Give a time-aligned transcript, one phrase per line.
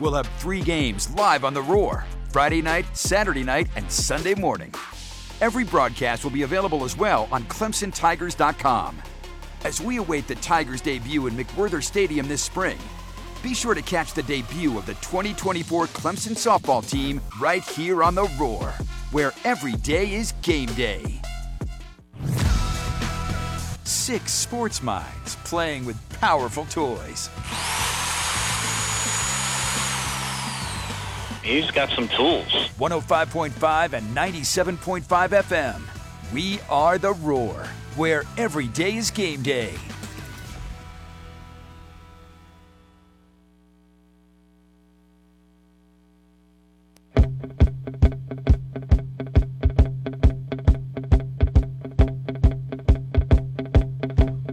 [0.00, 4.74] We'll have three games live on the Roar Friday night, Saturday night, and Sunday morning.
[5.40, 9.02] Every broadcast will be available as well on ClemsonTigers.com.
[9.64, 12.78] As we await the Tigers' debut in McWhorter Stadium this spring,
[13.42, 18.14] be sure to catch the debut of the 2024 Clemson softball team right here on
[18.14, 18.72] the Roar,
[19.10, 21.20] where every day is game day.
[23.84, 27.28] Six sports minds playing with powerful toys.
[31.42, 32.46] He's got some tools.
[32.78, 35.02] 105.5 and 97.5
[35.42, 35.80] FM.
[36.32, 39.74] We are the Roar, where every day is game day.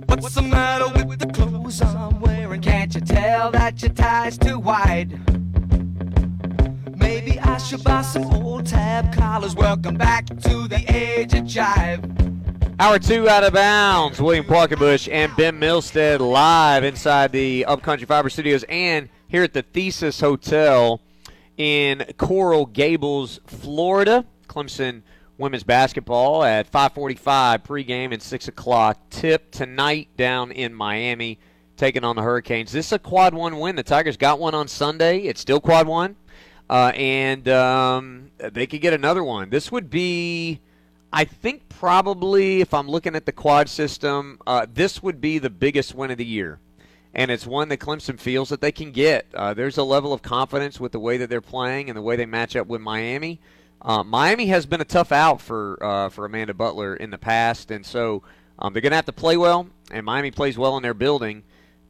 [0.08, 2.62] What's the matter with the clothes I'm wearing?
[2.62, 5.20] Can't you tell that your tie's too wide?
[7.60, 9.54] I buy some old tab collars.
[9.54, 12.80] Welcome back to the age of jive.
[12.80, 14.22] Hour two out of bounds.
[14.22, 19.62] William Quackenbush and Ben Milstead live inside the Upcountry Fiber Studios and here at the
[19.62, 21.02] Thesis Hotel
[21.58, 24.26] in Coral Gables, Florida.
[24.48, 25.02] Clemson
[25.38, 31.40] women's basketball at 5:45 pregame and 6 o'clock tip tonight down in Miami,
[31.76, 32.72] taking on the Hurricanes.
[32.72, 33.76] This is a quad one win.
[33.76, 35.24] The Tigers got one on Sunday.
[35.24, 36.16] It's still quad one,
[36.70, 39.50] uh, and um, they could get another one.
[39.50, 40.60] This would be.
[41.12, 45.50] I think probably if I'm looking at the quad system, uh, this would be the
[45.50, 46.60] biggest win of the year.
[47.16, 49.26] And it's one that Clemson feels that they can get.
[49.34, 52.16] Uh, there's a level of confidence with the way that they're playing and the way
[52.16, 53.40] they match up with Miami.
[53.82, 57.72] Uh, Miami has been a tough out for uh, for Amanda Butler in the past,
[57.72, 58.22] and so
[58.60, 59.68] um, they're going to have to play well.
[59.90, 61.44] And Miami plays well in their building,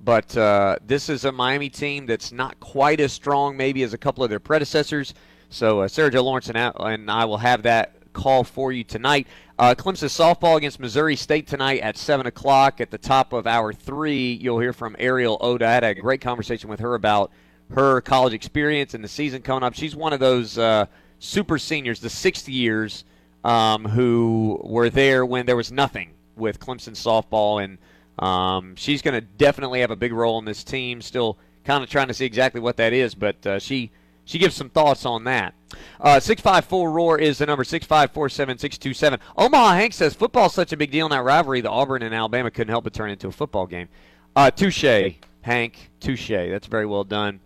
[0.03, 3.97] but uh, this is a Miami team that's not quite as strong, maybe as a
[3.97, 5.14] couple of their predecessors.
[5.50, 9.27] So uh, Sergio Lawrence and I, and I will have that call for you tonight.
[9.58, 12.80] Uh, Clemson softball against Missouri State tonight at 7 o'clock.
[12.80, 15.67] At the top of hour three, you'll hear from Ariel Oda.
[15.67, 17.31] I had a great conversation with her about
[17.71, 19.73] her college experience and the season coming up.
[19.73, 20.86] She's one of those uh,
[21.20, 23.04] super seniors, the sixth years,
[23.43, 27.64] um, who were there when there was nothing with Clemson softball.
[27.64, 27.77] And
[28.19, 31.02] um, she's going to definitely have a big role in this team.
[31.02, 33.91] Still kind of trying to see exactly what that is, but uh, she
[34.25, 35.55] she gives some thoughts on that.
[35.99, 39.19] Uh, 654 Roar is the number 6547627.
[39.37, 42.52] Omaha Hank says football's such a big deal in that rivalry that Auburn and Alabama
[42.52, 43.87] couldn't help but turn it into a football game.
[44.36, 45.89] Uh, touche, Hank.
[45.99, 46.30] Touche.
[46.30, 47.39] That's very well done.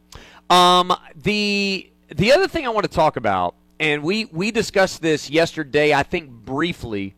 [0.50, 5.29] Um, the the other thing I want to talk about, and we we discussed this
[5.29, 7.16] yesterday, I think briefly,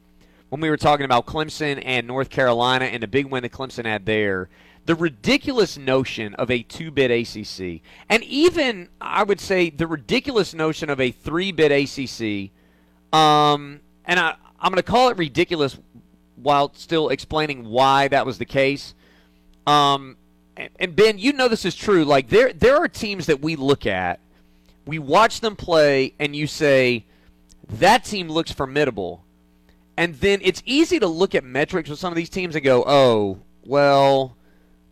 [0.49, 3.85] when we were talking about Clemson and North Carolina and the big win that Clemson
[3.85, 4.49] had there
[4.85, 10.53] the ridiculous notion of a two bid ACC, and even I would say the ridiculous
[10.53, 12.51] notion of a three bid ACC.
[13.11, 15.77] Um, and I, I'm going to call it ridiculous
[16.35, 18.93] while still explaining why that was the case.
[19.65, 20.17] Um,
[20.55, 22.05] and, and Ben, you know this is true.
[22.05, 24.19] Like there, there are teams that we look at,
[24.85, 27.05] we watch them play, and you say
[27.69, 29.24] that team looks formidable.
[29.97, 32.83] And then it's easy to look at metrics with some of these teams and go,
[32.85, 34.35] oh, well,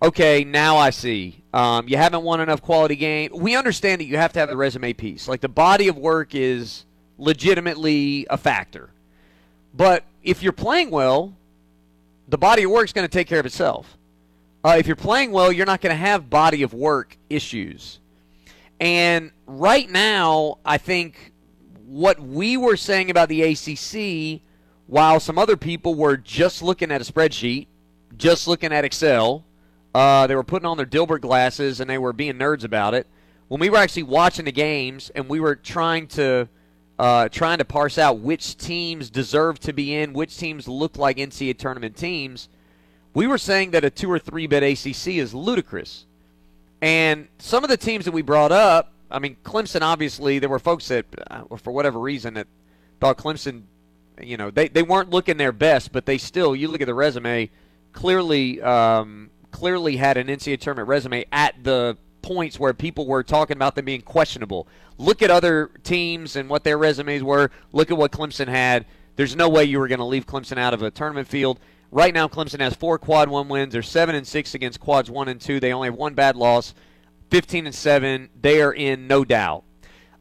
[0.02, 1.44] okay, now I see.
[1.54, 3.32] Um, you haven't won enough quality game.
[3.34, 5.28] We understand that you have to have the resume piece.
[5.28, 6.86] Like the body of work is
[7.18, 8.90] legitimately a factor.
[9.74, 11.36] But if you're playing well,
[12.28, 13.98] the body of work is going to take care of itself.
[14.64, 18.00] Uh, if you're playing well, you're not going to have body of work issues.
[18.80, 21.34] And right now, I think
[21.86, 24.42] what we were saying about the ACC,
[24.88, 27.68] while some other people were just looking at a spreadsheet,
[28.18, 29.46] just looking at Excel,
[29.94, 33.08] uh, they were putting on their Dilbert glasses and they were being nerds about it.
[33.48, 36.48] When we were actually watching the games and we were trying to
[37.00, 41.18] uh, trying to parse out which teams deserve to be in, which teams look like
[41.18, 42.50] NCAA tournament teams,
[43.14, 46.06] we were saying that a two or three bid ACC is ludicrous.
[46.82, 50.60] And some of the teams that we brought up, I mean, Clemson, obviously, there were
[50.60, 52.48] folks that, uh, for whatever reason, that
[53.00, 53.64] thought Clemson,
[54.22, 56.94] you know, they, they weren't looking their best, but they still, you look at the
[56.94, 57.50] resume,
[57.92, 63.56] clearly um, clearly had an NCAA tournament resume at the points where people were talking
[63.56, 64.68] about them being questionable.
[64.98, 67.52] Look at other teams and what their resumes were.
[67.72, 68.86] Look at what Clemson had.
[69.16, 71.60] There's no way you were going to leave Clemson out of a tournament field.
[71.92, 73.74] Right now, Clemson has four quad one wins.
[73.74, 75.60] They're seven and six against quads one and two.
[75.60, 76.74] They only have one bad loss.
[77.30, 78.30] Fifteen and seven.
[78.42, 79.64] They are in no doubt.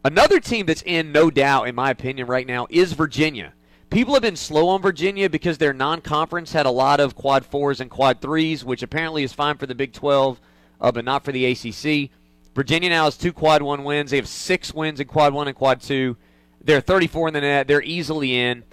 [0.05, 3.55] Another team that's in no doubt, in my opinion, right now is Virginia.
[3.93, 7.79] People have been slow on Virginia because their non-conference had a lot of quad fours
[7.79, 10.41] and quad threes, which apparently is fine for the Big 12,
[10.81, 12.09] uh, but not for the ACC.
[12.55, 14.11] Virginia now has two quad one wins.
[14.11, 16.17] They have six wins in quad one and quad two.
[16.65, 17.69] They're 34 in the net.
[17.69, 18.65] They're easily in.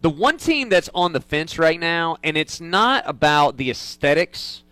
[0.00, 4.62] The one team that's on the fence right now, and it's not about the aesthetics.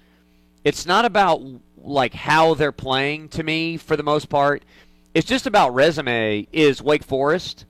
[0.62, 1.42] It's not about
[1.76, 4.62] like how they're playing to me for the most part.
[5.14, 6.46] It's just about resume.
[6.52, 7.64] Is Wake Forest?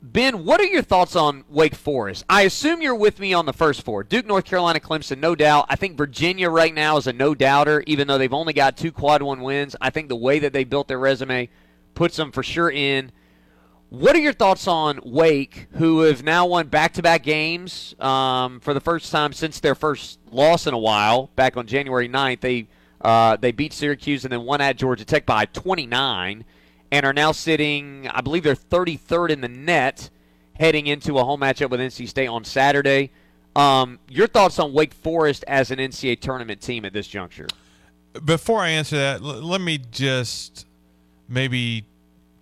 [0.00, 2.24] Ben, what are your thoughts on Wake Forest?
[2.28, 4.04] I assume you're with me on the first four.
[4.04, 5.66] Duke, North Carolina, Clemson, no doubt.
[5.68, 8.92] I think Virginia right now is a no doubter, even though they've only got two
[8.92, 9.74] quad one wins.
[9.80, 11.48] I think the way that they built their resume
[11.94, 13.10] puts them for sure in.
[13.90, 18.60] What are your thoughts on Wake, who have now won back to back games um,
[18.60, 22.40] for the first time since their first loss in a while, back on January 9th?
[22.40, 22.68] They,
[23.00, 26.44] uh, they beat Syracuse and then won at Georgia Tech by 29
[26.90, 30.10] and are now sitting, I believe they're 33rd in the net
[30.58, 33.10] heading into a home matchup with NC State on Saturday.
[33.54, 37.46] Um, your thoughts on Wake Forest as an NCAA tournament team at this juncture?
[38.24, 40.66] Before I answer that, l- let me just
[41.28, 41.84] maybe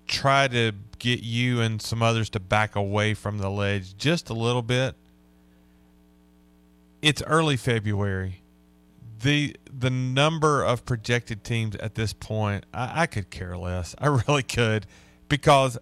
[0.07, 4.35] try to get you and some others to back away from the ledge just a
[4.35, 4.95] little bit.
[7.03, 8.41] It's early February.
[9.27, 13.93] The the number of projected teams at this point, I, I could care less.
[13.99, 14.87] I really could,
[15.29, 15.77] because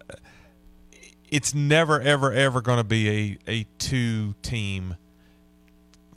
[1.29, 4.95] it's never ever ever going to be a a two team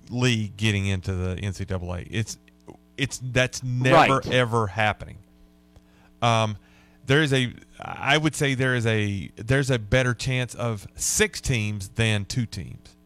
[0.08, 2.08] league getting into the NCAA.
[2.10, 2.38] It's
[2.96, 4.26] it's that's never Right.
[4.32, 5.18] ever happening.
[6.22, 6.56] Um,
[7.04, 11.42] there is a I would say there is a there's a better chance of six
[11.42, 12.96] teams than two teams.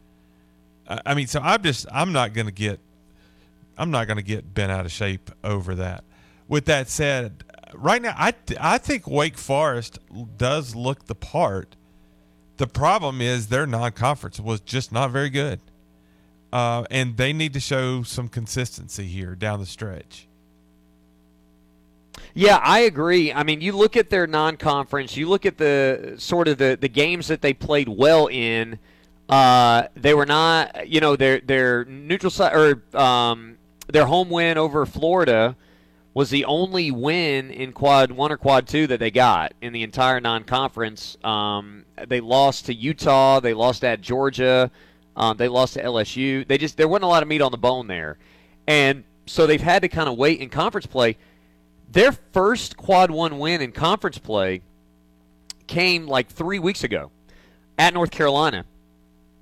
[0.87, 2.79] I I mean, so I'm just I'm not going to get
[3.77, 6.03] I'm not going to get bent out of shape over that.
[6.47, 7.43] With that said,
[7.73, 9.99] right now I I think Wake Forest
[10.37, 11.75] does look the part.
[12.57, 15.59] The problem is their non-conference was just not very good,
[16.51, 20.27] uh, and they need to show some consistency here down the stretch.
[22.35, 23.33] Yeah, I agree.
[23.33, 26.89] I mean, you look at their non-conference, you look at the sort of the, the
[26.89, 28.79] games that they played well in.
[29.29, 33.57] Uh, they were not, you know, their their neutral side or um,
[33.87, 35.55] their home win over Florida
[36.13, 39.83] was the only win in quad one or quad two that they got in the
[39.83, 41.17] entire non-conference.
[41.23, 44.69] Um, they lost to Utah, they lost at Georgia,
[45.15, 46.47] um, they lost to LSU.
[46.47, 48.17] They just there wasn't a lot of meat on the bone there,
[48.67, 51.17] and so they've had to kind of wait in conference play.
[51.91, 54.61] Their first quad one win in conference play
[55.67, 57.11] came like three weeks ago
[57.77, 58.65] at North Carolina.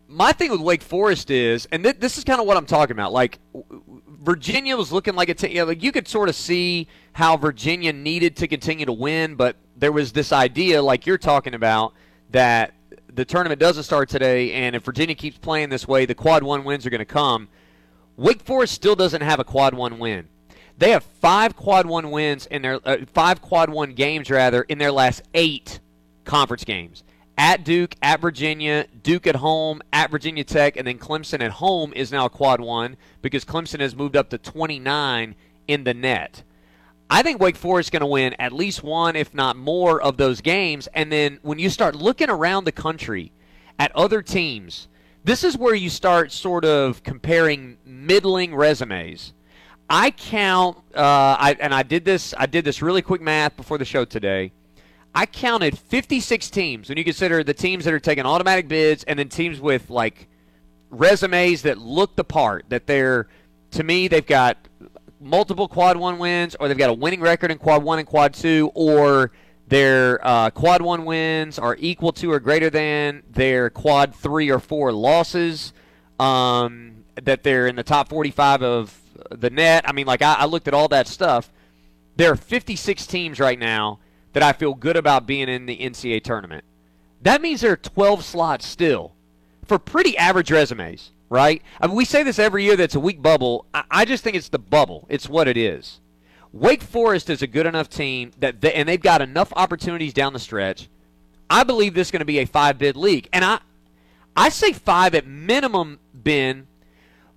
[0.07, 2.93] My thing with Wake Forest is, and th- this is kind of what I'm talking
[2.93, 3.13] about.
[3.13, 6.35] Like w- Virginia was looking like a t- you know, like you could sort of
[6.35, 11.17] see how Virginia needed to continue to win, but there was this idea, like you're
[11.17, 11.93] talking about,
[12.29, 12.73] that
[13.13, 16.63] the tournament doesn't start today, and if Virginia keeps playing this way, the quad one
[16.63, 17.49] wins are going to come.
[18.15, 20.27] Wake Forest still doesn't have a quad one win.
[20.77, 24.77] They have five quad one wins in their uh, five quad one games rather in
[24.77, 25.79] their last eight
[26.25, 27.03] conference games.
[27.37, 31.91] At Duke, at Virginia, Duke at home, at Virginia Tech, and then Clemson at home
[31.93, 35.35] is now a quad one because Clemson has moved up to 29
[35.67, 36.43] in the net.
[37.09, 40.17] I think Wake Forest is going to win at least one, if not more, of
[40.17, 40.87] those games.
[40.93, 43.33] And then when you start looking around the country
[43.77, 44.87] at other teams,
[45.23, 49.33] this is where you start sort of comparing middling resumes.
[49.89, 52.33] I count, uh, I, and I did this.
[52.37, 54.53] I did this really quick math before the show today.
[55.13, 59.19] I counted 56 teams when you consider the teams that are taking automatic bids and
[59.19, 60.27] then teams with like
[60.89, 62.65] resumes that look the part.
[62.69, 63.27] That they're,
[63.71, 64.57] to me, they've got
[65.19, 68.33] multiple quad one wins, or they've got a winning record in quad one and quad
[68.33, 69.31] two, or
[69.67, 74.59] their uh, quad one wins are equal to or greater than their quad three or
[74.59, 75.73] four losses.
[76.19, 79.87] Um, that they're in the top 45 of the net.
[79.87, 81.51] I mean, like I, I looked at all that stuff.
[82.15, 83.99] There are 56 teams right now
[84.33, 86.63] that I feel good about being in the NCAA tournament.
[87.21, 89.13] That means there are 12 slots still
[89.65, 91.61] for pretty average resumes, right?
[91.79, 93.65] I mean, we say this every year that's a weak bubble.
[93.73, 95.05] I, I just think it's the bubble.
[95.09, 95.99] It's what it is.
[96.51, 100.33] Wake Forest is a good enough team that, they, and they've got enough opportunities down
[100.33, 100.89] the stretch.
[101.49, 103.59] I believe this is going to be a five bid league, and I,
[104.35, 106.67] I say five at minimum, Ben,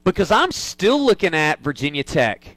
[0.04, 2.56] because I'm still looking at Virginia Tech.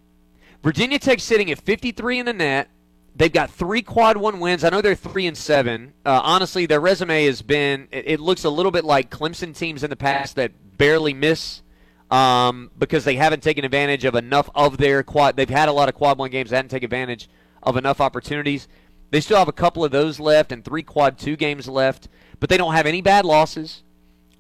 [0.63, 2.69] Virginia Tech sitting at 53 in the net.
[3.17, 4.63] They've got three quad one wins.
[4.63, 5.93] I know they're three and seven.
[6.05, 7.87] Uh, honestly, their resume has been.
[7.91, 11.63] It, it looks a little bit like Clemson teams in the past that barely miss
[12.11, 15.35] um, because they haven't taken advantage of enough of their quad.
[15.35, 16.51] They've had a lot of quad one games.
[16.51, 17.27] They haven't taken advantage
[17.63, 18.67] of enough opportunities.
[19.09, 22.09] They still have a couple of those left and three quad two games left,
[22.39, 23.83] but they don't have any bad losses.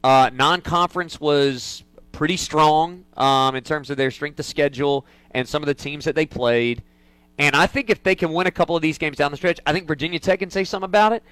[0.03, 5.63] Uh, non-conference was pretty strong um, in terms of their strength of schedule and some
[5.63, 6.83] of the teams that they played.
[7.37, 9.59] And I think if they can win a couple of these games down the stretch,
[9.65, 11.23] I think Virginia Tech can say something about it.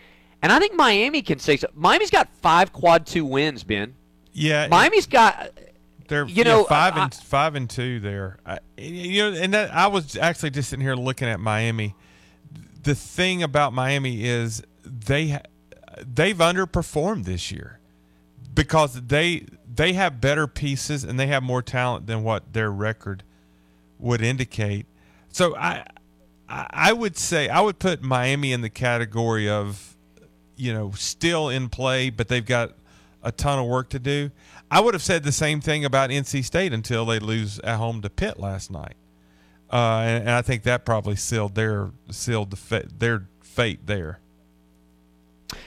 [0.41, 1.79] And I think Miami can say something.
[1.79, 3.95] Miami's got five quad two wins, Ben.
[4.33, 5.51] Yeah, Miami's got
[6.07, 8.37] They're you yeah, know, five I- and five and two there.
[8.45, 11.95] I, you know, and that, I was actually just sitting here looking at Miami.
[12.83, 15.39] The thing about Miami is they
[16.05, 17.79] they've underperformed this year
[18.53, 23.23] because they they have better pieces and they have more talent than what their record
[23.97, 24.85] would indicate.
[25.31, 25.85] So I
[26.47, 29.95] I would say I would put Miami in the category of
[30.55, 32.73] you know still in play, but they've got
[33.23, 34.31] a ton of work to do.
[34.69, 38.01] I would have said the same thing about NC State until they lose at home
[38.01, 38.95] to Pitt last night,
[39.71, 44.19] uh, and, and I think that probably sealed their sealed the fa- their fate there.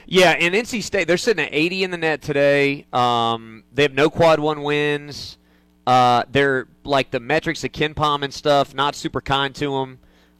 [0.06, 2.86] Yeah, and NC State they're sitting at 80 in the net today.
[2.92, 5.38] Um, they have no quad one wins.
[5.86, 9.98] Uh, they're like the metrics of KenPom and stuff, not super kind to them.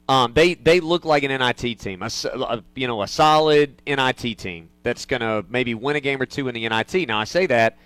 [0.09, 4.39] Um, they they look like an NIT team, a, a- you know, a solid NIT
[4.39, 7.07] team that's gonna maybe win a game or two in the NIT.
[7.09, 7.77] Now I say that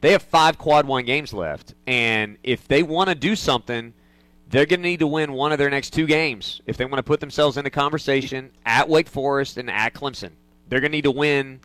[0.00, 3.94] they have five quad one games left, and if they want to do something,
[4.50, 6.98] they're going to need to win one of their next two games if they want
[6.98, 10.32] to put themselves in the conversation at Wake Forest and at Clemson.
[10.68, 11.60] They're going to need to win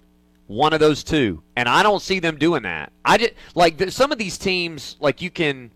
[0.48, 2.94] one of those two, and I don't see them doing that.
[3.04, 5.70] I just like some of these teams, like you can,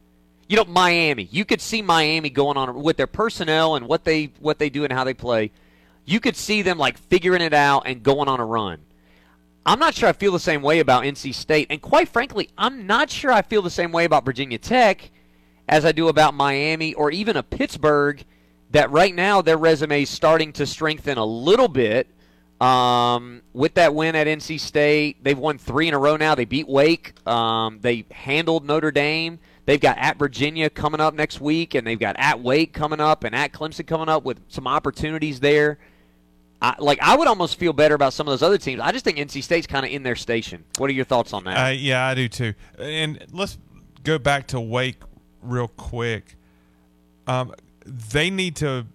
[0.47, 1.27] you know, Miami.
[1.31, 4.83] You could see Miami going on with their personnel and what they what they do
[4.83, 5.51] and how they play.
[6.05, 8.79] You could see them like figuring it out and going on a run.
[9.65, 12.85] I'm not sure I feel the same way about NC State, and quite frankly, I'm
[12.85, 15.09] not sure I feel the same way about Virginia Tech
[15.69, 18.23] as I do about Miami or even a Pittsburgh.
[18.71, 22.07] That right now their resume is starting to strengthen a little bit.
[22.59, 26.33] Um, with that win at NC State, they've won three in a row now.
[26.33, 27.13] They beat Wake.
[27.27, 29.39] Um, they handled Notre Dame.
[29.65, 33.23] They've got at Virginia coming up next week, and they've got at Wake coming up
[33.23, 35.79] and at Clemson coming up with some opportunities there.
[36.61, 38.81] I, like I would almost feel better about some of those other teams.
[38.81, 40.63] I just think NC State's kind of in their station.
[40.77, 41.57] What are your thoughts on that?
[41.57, 42.53] Uh, yeah, I do too.
[42.77, 43.57] And let's
[44.03, 45.01] go back to Wake
[45.41, 46.35] real quick.
[47.27, 47.53] Um,
[47.85, 48.85] they need to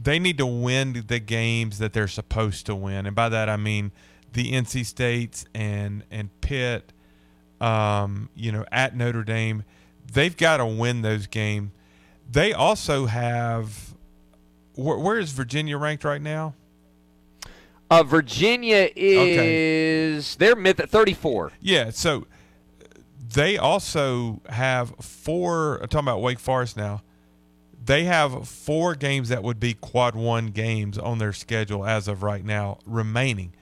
[0.00, 3.56] they need to win the games that they're supposed to win, and by that I
[3.56, 3.92] mean
[4.32, 6.92] the NC States and and Pitt.
[7.60, 9.64] Um, you know, at Notre Dame,
[10.12, 11.72] they've got to win those games.
[12.30, 13.94] They also have.
[14.74, 16.54] Where, where is Virginia ranked right now?
[17.90, 21.52] Uh, Virginia is they're mid at 34.
[21.60, 22.26] Yeah, so
[23.18, 25.76] they also have four.
[25.76, 27.02] I'm talking about Wake Forest now.
[27.82, 32.22] They have four games that would be quad one games on their schedule as of
[32.22, 33.54] right now, remaining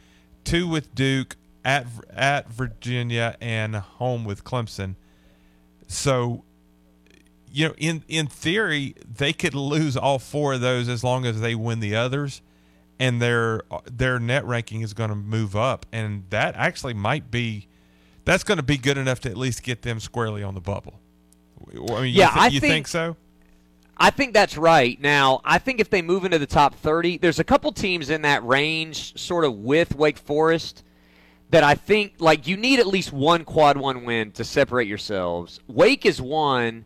[0.46, 1.36] two with Duke,
[1.66, 4.94] at at Virginia, and home with Clemson.
[5.88, 6.44] So,
[7.52, 11.40] you know, in in theory, they could lose all four of those as long as
[11.40, 12.40] they win the others
[12.98, 17.66] and their their net ranking is going to move up, and that actually might be
[18.24, 21.00] that's going to be good enough to at least get them squarely on the bubble.
[21.72, 23.16] I mean, Yeah, you, thi- I think- think so?
[23.98, 25.00] I think that's right.
[25.00, 28.20] Now, I think if they move into the top 30, there's a couple teams in
[28.22, 30.82] that range, sort of with Wake Forest,
[31.50, 35.60] that I think like you need at least one quad one win to separate yourselves.
[35.68, 36.84] Wake is one.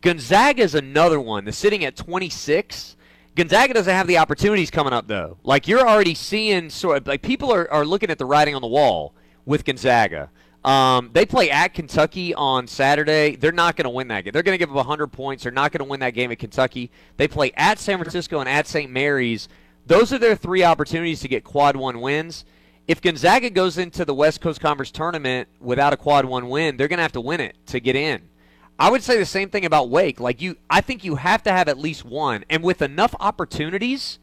[0.00, 1.44] Gonzaga is another one.
[1.44, 2.96] They're sitting at 26.
[3.34, 5.36] Gonzaga doesn't have the opportunities coming up though.
[5.44, 8.62] Like you're already seeing sort of like people are, are looking at the writing on
[8.62, 10.30] the wall with Gonzaga.
[10.64, 13.36] Um, they play at Kentucky on Saturday.
[13.36, 14.32] They're not going to win that game.
[14.32, 15.44] They're going to give up 100 points.
[15.44, 16.90] They're not going to win that game at Kentucky.
[17.16, 18.90] They play at San Francisco and at St.
[18.90, 19.48] Mary's.
[19.86, 22.44] Those are their three opportunities to get quad one wins.
[22.88, 26.88] If Gonzaga goes into the West Coast Conference tournament without a quad one win, they're
[26.88, 28.30] going to have to win it to get in.
[28.78, 30.20] I would say the same thing about Wake.
[30.20, 34.18] Like you, I think you have to have at least one, and with enough opportunities,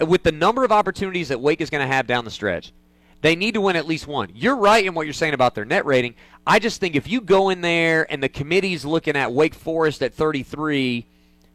[0.00, 2.74] uh, with the number of opportunities that Wake is going to have down the stretch,
[3.22, 4.30] they need to win at least one.
[4.34, 6.14] You're right in what you're saying about their net rating.
[6.46, 10.02] I just think if you go in there and the committee's looking at Wake Forest
[10.02, 11.06] at 33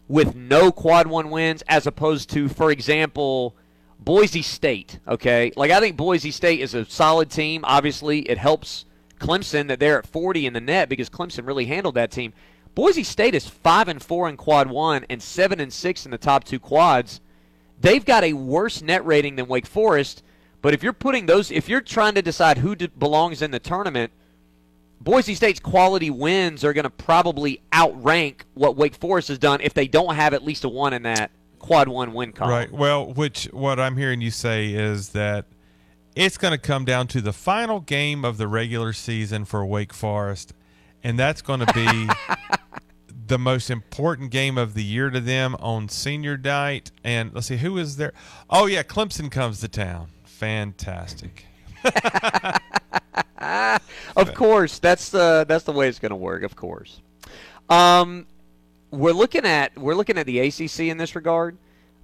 [0.08, 3.56] with no quad one wins, as opposed to, for example,
[4.00, 5.00] Boise State.
[5.08, 7.62] Okay, like I think Boise State is a solid team.
[7.66, 8.86] Obviously, it helps
[9.20, 12.34] Clemson that they're at 40 in the net because Clemson really handled that team.
[12.76, 16.18] Boise State is five and four in quad one and seven and six in the
[16.18, 17.22] top two quads.
[17.80, 20.24] They've got a worse net rating than Wake Forest.
[20.62, 23.60] But if you're putting those, if you're trying to decide who d- belongs in the
[23.60, 24.12] tournament,
[25.00, 29.74] Boise State's quality wins are going to probably outrank what Wake Forest has done if
[29.74, 32.52] they don't have at least a one in that quad one win column.
[32.52, 32.72] Right.
[32.72, 35.46] Well, which what I'm hearing you say is that
[36.16, 39.94] it's going to come down to the final game of the regular season for Wake
[39.94, 40.54] Forest,
[41.04, 42.10] and that's going to be
[43.28, 46.92] the most important game of the year to them on senior night.
[47.04, 48.14] And let's see who is there.
[48.50, 50.08] Oh yeah, Clemson comes to town.
[50.26, 51.46] Fantastic.
[54.16, 56.44] of course, that's the that's the way it's going to work.
[56.44, 57.02] Of course,
[57.70, 58.26] um,
[58.92, 61.58] we're looking at we're looking at the ACC in this regard.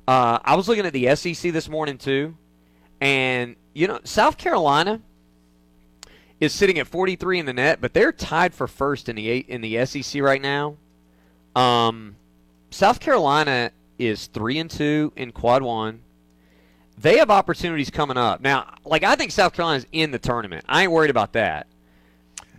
[0.08, 2.36] Uh, I was looking at the SEC this morning too,
[3.00, 5.02] and you know South Carolina
[6.40, 9.62] is sitting at 43 in the net, but they're tied for first in the in
[9.62, 10.76] the SEC right now.
[11.56, 12.16] Um,
[12.70, 16.02] South Carolina is three and two in Quad One.
[16.98, 18.74] They have opportunities coming up now.
[18.84, 20.66] Like I think South Carolina's in the tournament.
[20.68, 21.68] I ain't worried about that.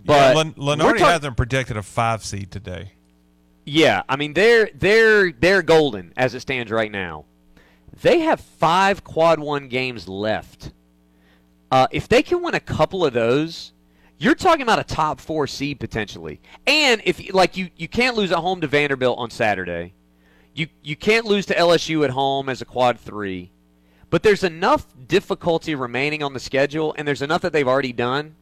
[0.04, 2.92] But yeah, Len- Lunardi talk- has them projected a five seed today.
[3.64, 7.24] Yeah, I mean they're they're they're golden as it stands right now.
[8.02, 10.72] They have five quad one games left.
[11.70, 13.72] Uh, if they can win a couple of those,
[14.18, 16.40] you're talking about a top four seed potentially.
[16.66, 19.94] And if like you you can't lose at home to Vanderbilt on Saturday,
[20.54, 23.50] you you can't lose to LSU at home as a quad three.
[24.10, 28.36] But there's enough difficulty remaining on the schedule, and there's enough that they've already done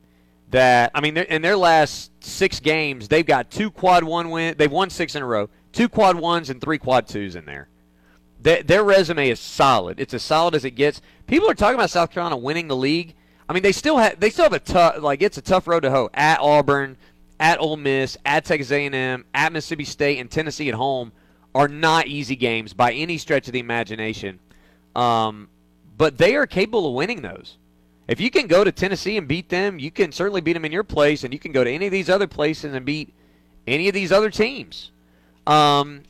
[0.50, 4.54] that I mean, in their last six games, they've got two quad one win.
[4.58, 7.68] They've won six in a row, two quad ones and three quad twos in there.
[8.40, 10.00] Their, their resume is solid.
[10.00, 11.00] It's as solid as it gets.
[11.26, 13.14] People are talking about South Carolina winning the league.
[13.48, 15.80] I mean, they still have they still have a tough like it's a tough road
[15.80, 16.96] to hoe at Auburn,
[17.38, 21.12] at Ole Miss, at Texas A&M, at Mississippi State, and Tennessee at home
[21.54, 24.40] are not easy games by any stretch of the imagination.
[24.96, 25.48] Um,
[25.96, 27.58] but they are capable of winning those.
[28.08, 30.72] If you can go to Tennessee and beat them, you can certainly beat them in
[30.72, 33.14] your place, and you can go to any of these other places and beat
[33.66, 34.90] any of these other teams.
[35.46, 36.02] Um,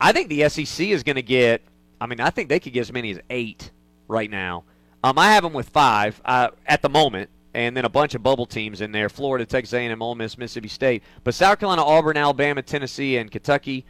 [0.00, 1.62] I think the SEC is going to get.
[2.00, 3.70] I mean, I think they could get as many as eight
[4.08, 4.64] right now.
[5.02, 8.22] Um, I have them with five uh, at the moment, and then a bunch of
[8.22, 11.02] bubble teams in there: Florida, Texas A&M, Ole Miss, Mississippi State.
[11.24, 13.86] But South Carolina, Auburn, Alabama, Tennessee, and Kentucky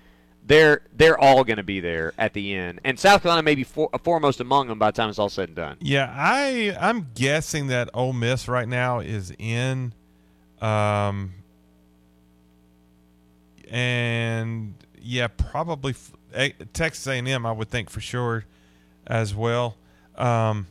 [0.47, 3.65] they're they're all going to be there at the end, and South Carolina may be
[3.65, 5.77] for, foremost among them by the time it's all said and done.
[5.81, 9.95] Yeah, I I'm guessing that Ole Miss right now is in,
[10.61, 11.35] um,
[13.71, 15.95] and yeah, probably
[16.73, 17.47] Texas A&M.
[17.47, 18.45] I would think for sure,
[19.07, 19.77] as well.
[20.17, 20.67] Um,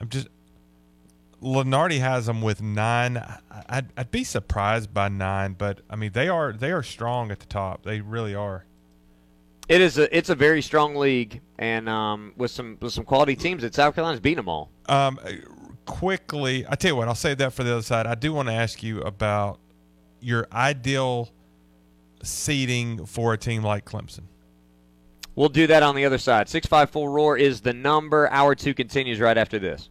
[0.00, 0.28] I'm just
[1.42, 3.22] Lunardi has them with nine.
[3.68, 7.40] I'd, I'd be surprised by nine, but I mean they are they are strong at
[7.40, 7.84] the top.
[7.84, 8.64] They really are.
[9.68, 13.36] It is a it's a very strong league, and um, with some with some quality
[13.36, 14.70] teams, that South Carolina's beating them all.
[14.88, 15.18] Um,
[15.84, 18.06] quickly, I tell you what, I'll save that for the other side.
[18.06, 19.58] I do want to ask you about
[20.20, 21.30] your ideal
[22.22, 24.22] seating for a team like Clemson.
[25.34, 26.48] We'll do that on the other side.
[26.48, 28.30] Six five four roar is the number.
[28.30, 29.90] Hour two continues right after this.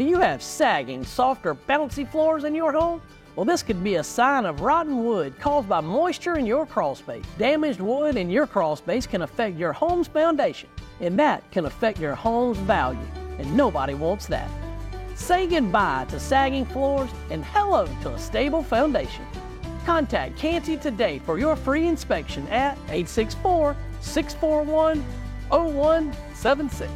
[0.00, 3.02] Do you have sagging, soft, or bouncy floors in your home?
[3.36, 6.94] Well, this could be a sign of rotten wood caused by moisture in your crawl
[6.94, 7.26] space.
[7.36, 11.98] Damaged wood in your crawl space can affect your home's foundation, and that can affect
[11.98, 13.06] your home's value,
[13.38, 14.50] and nobody wants that.
[15.16, 19.26] Say goodbye to sagging floors and hello to a stable foundation.
[19.84, 25.04] Contact Canty today for your free inspection at 864 641
[25.50, 26.90] 0176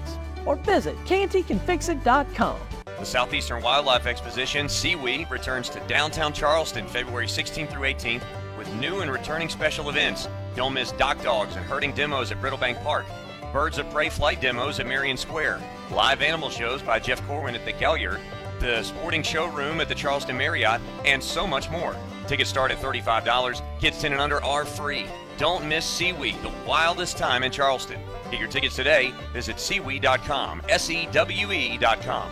[0.46, 2.73] or visit cantycanfixit.com.
[3.04, 8.22] The Southeastern Wildlife Exposition, SEWE, returns to downtown Charleston February 16th through 18th
[8.56, 10.26] with new and returning special events.
[10.56, 13.04] Don't miss Dock Dogs and herding demos at Brittlebank Park,
[13.52, 17.66] Birds of Prey flight demos at Marion Square, live animal shows by Jeff Corwin at
[17.66, 18.22] the Gaillard,
[18.58, 21.94] the sporting showroom at the Charleston Marriott, and so much more.
[22.26, 23.60] Tickets start at $35.
[23.80, 25.04] Kids 10 and under are free.
[25.36, 28.00] Don't miss SEWE, the wildest time in Charleston.
[28.30, 29.12] Get your tickets today.
[29.34, 32.30] Visit sewe.com, S-E-W-E.com.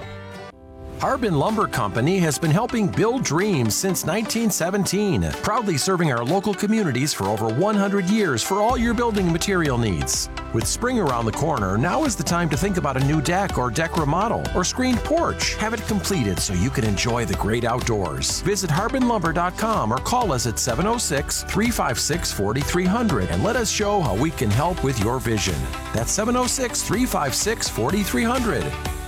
[1.03, 7.13] Harbin Lumber Company has been helping build dreams since 1917, proudly serving our local communities
[7.13, 10.31] for over 100 years for all your building material needs.
[10.55, 13.59] With spring around the corner, now is the time to think about a new deck
[13.59, 15.57] or deck remodel or screened porch.
[15.57, 18.41] Have it completed so you can enjoy the great outdoors.
[18.43, 24.31] Visit harbinlumber.com or call us at 706 356 4300 and let us show how we
[24.31, 25.61] can help with your vision.
[25.93, 29.02] That's 706 356 4300.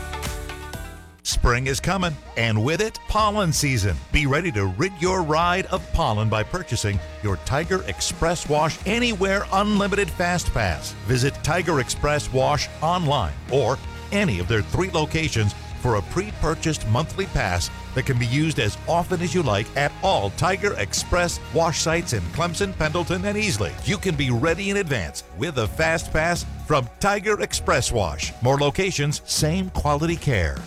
[1.27, 3.97] Spring is coming, and with it, pollen season.
[4.13, 9.47] Be ready to rid your ride of pollen by purchasing your Tiger Express Wash Anywhere
[9.51, 10.93] Unlimited Fast Pass.
[11.07, 13.79] Visit Tiger Express Wash online or
[14.13, 18.59] any of their three locations for a pre purchased monthly pass that can be used
[18.59, 23.39] as often as you like at all Tiger Express wash sites in Clemson, Pendleton, and
[23.39, 23.73] Easley.
[23.89, 28.35] You can be ready in advance with a fast pass from Tiger Express Wash.
[28.43, 30.59] More locations, same quality care.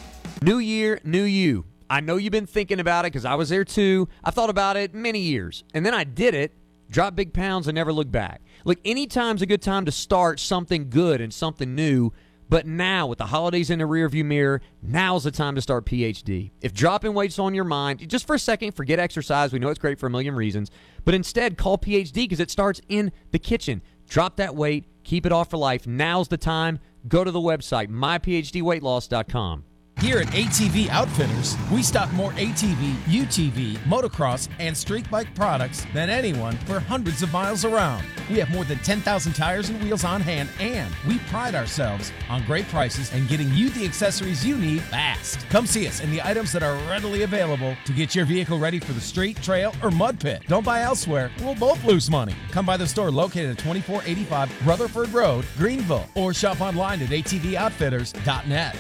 [0.42, 1.66] New year, new you.
[1.90, 4.08] I know you've been thinking about it because I was there too.
[4.24, 5.64] I thought about it many years.
[5.74, 6.54] And then I did it,
[6.92, 8.42] dropped big pounds, and never looked back.
[8.64, 12.12] Look, anytime's a good time to start something good and something new.
[12.50, 16.52] But now, with the holidays in the rearview mirror, now's the time to start PhD.
[16.62, 19.52] If dropping weight's on your mind, just for a second, forget exercise.
[19.52, 20.70] We know it's great for a million reasons.
[21.04, 23.82] But instead, call PhD because it starts in the kitchen.
[24.08, 25.88] Drop that weight, keep it off for life.
[25.88, 26.80] Now's the time.
[27.08, 29.64] Go to the website, myphdweightloss.com.
[30.00, 36.08] Here at ATV Outfitters, we stock more ATV, UTV, motocross, and street bike products than
[36.08, 38.06] anyone for hundreds of miles around.
[38.30, 42.46] We have more than 10,000 tires and wheels on hand, and we pride ourselves on
[42.46, 45.40] great prices and getting you the accessories you need fast.
[45.50, 48.80] Come see us and the items that are readily available to get your vehicle ready
[48.80, 50.44] for the street, trail, or mud pit.
[50.48, 52.36] Don't buy elsewhere, we'll both lose money.
[52.52, 58.76] Come by the store located at 2485 Rutherford Road, Greenville, or shop online at atvoutfitters.net.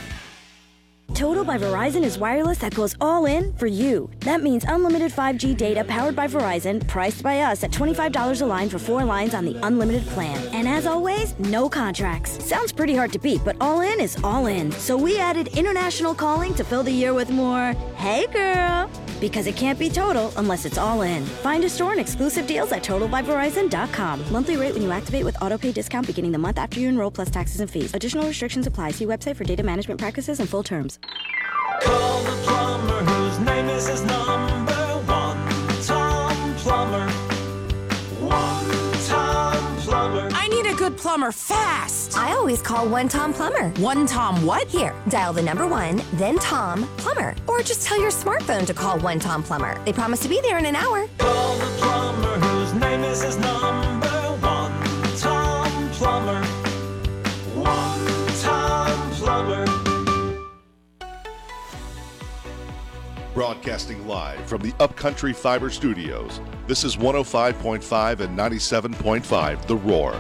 [1.13, 4.10] Total by Verizon is wireless that goes all in for you.
[4.20, 8.70] That means unlimited 5G data powered by Verizon, priced by us at $25 a line
[8.70, 10.38] for four lines on the unlimited plan.
[10.54, 12.43] And as always, no contracts.
[12.46, 14.72] Sounds pretty hard to beat, but all in is all in.
[14.74, 18.88] So we added international calling to fill the year with more, hey girl,
[19.20, 21.26] because it can't be total unless it's all in.
[21.26, 24.32] Find a store and exclusive deals at totalbyverizon.com.
[24.32, 27.32] Monthly rate when you activate with autopay discount beginning the month after you enroll plus
[27.32, 27.96] taxes and fees.
[27.96, 28.91] Additional restrictions apply.
[28.91, 30.96] See website for data management practices and full terms.
[31.81, 34.73] Call the plumber whose name is his number
[35.05, 35.38] one.
[35.83, 37.10] Tom Plumber.
[38.19, 38.71] One
[39.07, 40.29] Tom Plumber.
[40.33, 42.17] I need a good plumber fast.
[42.17, 43.69] I always call one Tom Plumber.
[43.81, 44.67] One Tom what?
[44.67, 47.36] Here, dial the number one, then Tom Plumber.
[47.47, 49.79] Or just tell your smartphone to call one Tom Plumber.
[49.86, 51.07] They promise to be there in an hour.
[51.17, 54.07] Call the plumber whose name is his number
[54.41, 54.71] one.
[55.17, 56.43] Tom Plumber.
[57.55, 59.76] One Tom Plumber.
[63.38, 66.41] Broadcasting live from the Upcountry Fiber Studios.
[66.65, 70.19] This is 105.5 and 97.5 The Roar.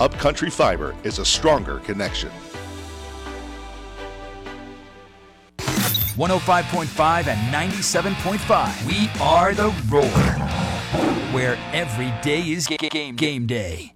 [0.00, 2.28] Upcountry Fiber is a stronger connection.
[5.58, 8.84] 105.5 and 97.5.
[8.84, 10.02] We are the Roar,
[11.32, 13.95] where every day is ga- game game day.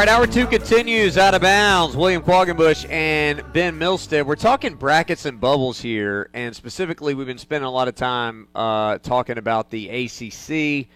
[0.00, 1.94] Right, hour two continues out of bounds.
[1.94, 4.24] William Quackenbush and Ben Milstead.
[4.24, 8.48] We're talking brackets and bubbles here, and specifically, we've been spending a lot of time
[8.54, 10.88] uh, talking about the ACC,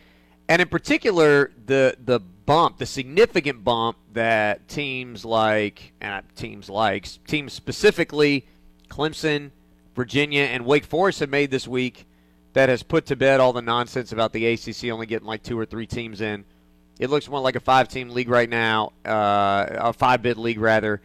[0.49, 7.07] and in particular, the the bump, the significant bump that teams like, uh, teams like,
[7.27, 8.47] teams specifically,
[8.89, 9.51] Clemson,
[9.95, 12.07] Virginia, and Wake Forest have made this week
[12.55, 15.59] that has put to bed all the nonsense about the ACC only getting like two
[15.59, 16.47] or three teams in.
[16.99, 21.01] It looks more like a five-team league right now, uh, a five-bid league rather.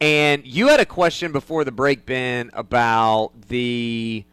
[0.00, 4.24] And you had a question before the break, Ben, about the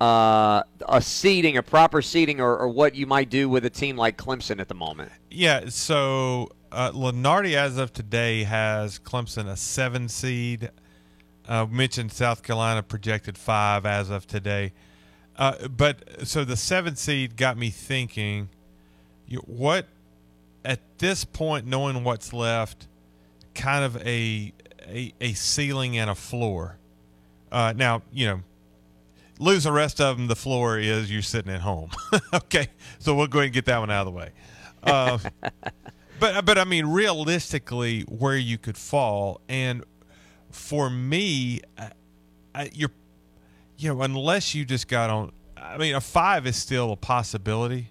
[0.00, 3.96] uh, a seating, a proper seating, or, or what you might do with a team
[3.96, 5.10] like Clemson at the moment.
[5.30, 10.70] Yeah, so uh, Lunardi, as of today, has Clemson a seven seed.
[11.48, 14.72] Uh, mentioned South Carolina projected five as of today.
[15.36, 18.48] Uh, but so the seven seed got me thinking,
[19.44, 19.86] what
[20.66, 22.88] at this point, knowing what's left,
[23.54, 24.52] kind of a
[24.82, 26.78] a, a ceiling and a floor.
[27.50, 28.40] Uh, now you know,
[29.38, 30.26] lose the rest of them.
[30.26, 31.90] The floor is you're sitting at home.
[32.34, 34.30] okay, so we'll go ahead and get that one out of the way.
[34.82, 35.18] Uh,
[36.20, 39.84] but but I mean, realistically, where you could fall, and
[40.50, 41.90] for me, I,
[42.54, 42.90] I, you're
[43.78, 45.32] you know, unless you just got on.
[45.56, 47.88] I mean, a five is still a possibility.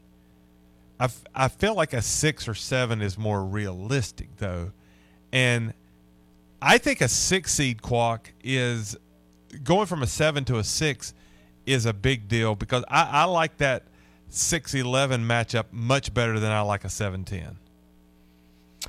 [1.00, 4.72] I, f- I feel like a six or seven is more realistic though,
[5.32, 5.74] and
[6.62, 8.98] I think a six seed quack is
[9.64, 11.14] going from a seven to a six
[11.66, 13.84] is a big deal because I, I like that
[14.30, 17.58] six eleven matchup much better than I like a seven ten.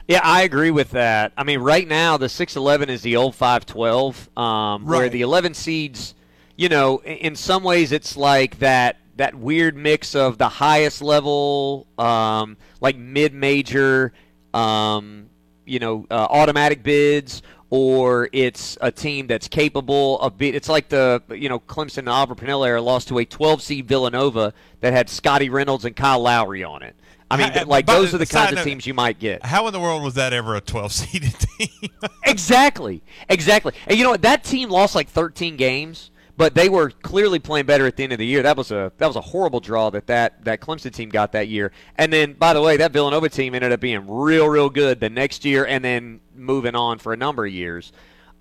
[0.06, 1.32] Yeah, I agree with that.
[1.36, 5.22] I mean, right now the six eleven is the old five twelve, um, where the
[5.22, 6.14] eleven seeds
[6.56, 11.86] you know, in some ways it's like that that weird mix of the highest level,
[11.98, 14.12] um, like mid-major,
[14.54, 15.28] um,
[15.64, 20.54] you know, uh, automatic bids, or it's a team that's capable of beat.
[20.54, 23.88] It's like the you know Clemson and Oliver Purnell era lost to a 12 seed
[23.88, 26.94] Villanova that had Scottie Reynolds and Kyle Lowry on it.
[27.28, 29.44] I mean, like those are the kinds of teams you might get.
[29.44, 31.90] How in the world was that ever a 12 seeded team?
[32.24, 33.72] exactly, exactly.
[33.88, 34.22] And you know what?
[34.22, 38.12] That team lost like 13 games, but they were clearly playing better at the end
[38.12, 38.42] of the year.
[38.42, 41.48] That was a that was a horrible draw that that that Clemson team got that
[41.48, 41.72] year.
[41.96, 45.08] And then, by the way, that Villanova team ended up being real, real good the
[45.08, 47.92] next year, and then moving on for a number of years.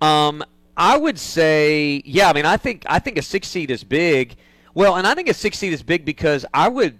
[0.01, 0.43] Um,
[0.75, 2.29] I would say, yeah.
[2.29, 4.35] I mean, I think I think a six seed is big.
[4.73, 6.99] Well, and I think a six seed is big because I would.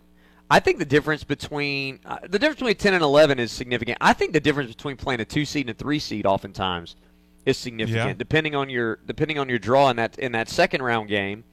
[0.50, 3.98] I think the difference between uh, the difference between ten and eleven is significant.
[4.00, 6.96] I think the difference between playing a two seed and a three seed oftentimes
[7.46, 8.14] is significant, Yeah.
[8.14, 11.44] depending on your depending on your draw in that in that second round game.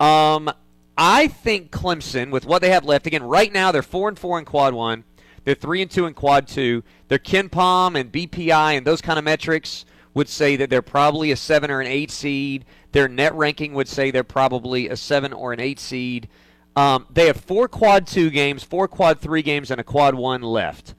[0.00, 0.50] Um,
[0.98, 4.38] I think Clemson, with what they have left, again, right now they're four and four
[4.38, 5.04] in quad one,
[5.44, 6.82] they're three and two in quad two.
[7.08, 11.36] Their KenPom and BPI and those kind of metrics would say that they're probably a
[11.36, 12.64] seven or an eight seed.
[12.92, 16.28] Their net ranking would say they're probably a seven or an eight seed.
[16.74, 20.40] Um, they have four quad two games, four quad three games, and a quad one
[20.42, 20.94] left.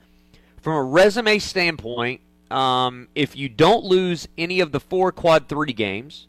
[0.61, 2.21] From a resume standpoint,
[2.51, 6.27] um, if you don't lose any of the four quad three games,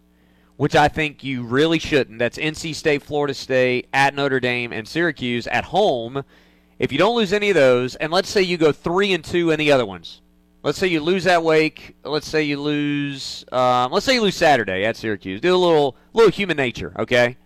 [0.56, 4.88] which I think you really shouldn't, that's NC State, Florida State, at Notre Dame, and
[4.88, 6.24] Syracuse at home.
[6.78, 9.50] If you don't lose any of those, and let's say you go three and two
[9.50, 10.20] in the other ones,
[10.62, 14.36] let's say you lose at Wake, let's say you lose, um, let's say you lose
[14.36, 15.40] Saturday at Syracuse.
[15.40, 17.36] Do a little, little human nature, okay?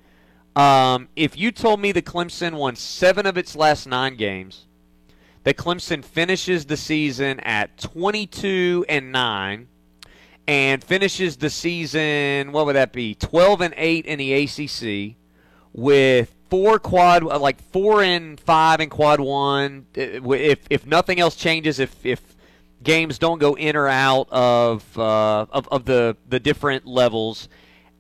[0.57, 4.67] Um, if you told me the Clemson won seven of its last nine games,
[5.45, 9.69] that Clemson finishes the season at 22 and 9
[10.49, 15.17] and finishes the season what would that be 12 and 8 in the ACC
[15.73, 21.21] with four quad uh, like 4 and 5 in quad 1 uh, if if nothing
[21.21, 22.21] else changes if if
[22.83, 27.49] games don't go in or out of uh, of, of the the different levels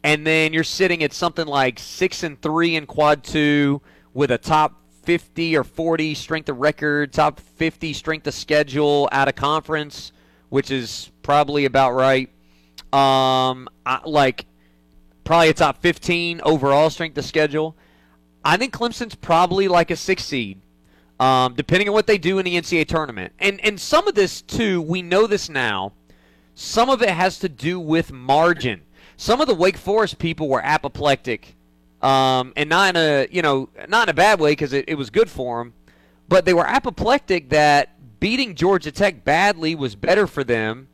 [0.04, 3.80] and then you're sitting at something like 6 and 3 in quad 2
[4.12, 9.28] with a top 50 or 40 strength of record, top 50 strength of schedule out
[9.28, 10.12] of conference,
[10.48, 12.28] which is probably about right.
[12.92, 14.46] Um, I, like
[15.24, 17.76] probably a top 15 overall strength of schedule.
[18.44, 20.60] I think Clemson's probably like a six seed,
[21.20, 23.32] um, depending on what they do in the NCAA tournament.
[23.38, 25.92] And and some of this too, we know this now.
[26.54, 28.82] Some of it has to do with margin.
[29.16, 31.54] Some of the Wake Forest people were apoplectic
[32.02, 34.96] um, and not in a you know not in a bad way because it, it
[34.96, 35.74] was good for them,
[36.28, 40.88] but they were apoplectic that beating Georgia Tech badly was better for them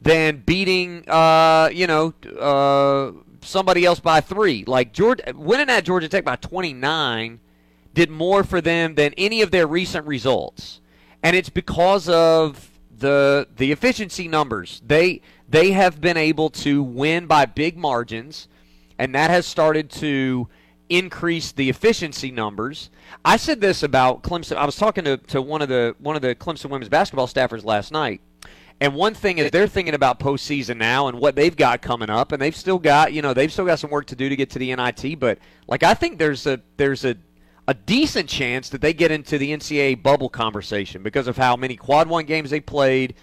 [0.00, 4.64] than beating uh, you know uh, somebody else by three.
[4.66, 7.40] Like Georgia winning at Georgia Tech by 29
[7.92, 10.80] did more for them than any of their recent results,
[11.22, 14.80] and it's because of the the efficiency numbers.
[14.86, 18.48] They they have been able to win by big margins
[18.98, 20.48] and that has started to
[20.88, 22.90] increase the efficiency numbers.
[23.24, 24.56] I said this about Clemson.
[24.56, 27.64] I was talking to, to one of the one of the Clemson women's basketball staffers
[27.64, 28.20] last night.
[28.78, 32.32] And one thing is they're thinking about postseason now and what they've got coming up,
[32.32, 34.50] and they've still got you know they've still got some work to do to get
[34.50, 35.18] to the NIT.
[35.18, 37.16] But like I think there's a there's a
[37.68, 41.74] a decent chance that they get into the NCAA bubble conversation because of how many
[41.76, 43.14] quad one games they played,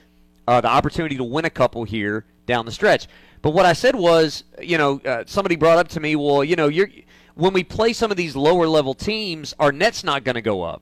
[0.48, 3.08] uh, the opportunity to win a couple here down the stretch.
[3.44, 6.56] But what I said was, you know, uh, somebody brought up to me, well, you
[6.56, 6.90] know, you're
[7.36, 10.62] when we play some of these lower level teams, our net's not going to go
[10.64, 10.82] up.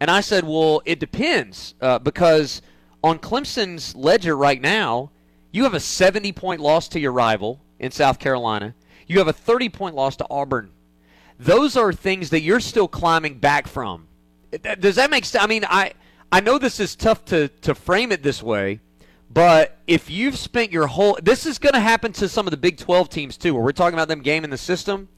[0.00, 2.60] And I said, well, it depends uh, because
[3.04, 5.10] on Clemson's ledger right now,
[5.52, 8.74] you have a 70 point loss to your rival in South Carolina.
[9.06, 10.70] You have a 30 point loss to Auburn.
[11.38, 14.08] Those are things that you're still climbing back from.
[14.80, 15.44] Does that make sense?
[15.44, 15.92] I mean, I
[16.32, 18.80] I know this is tough to to frame it this way,
[19.32, 22.56] but if you've spent your whole this is going to happen to some of the
[22.56, 25.08] Big 12 teams too, where we're talking about them gaming the system.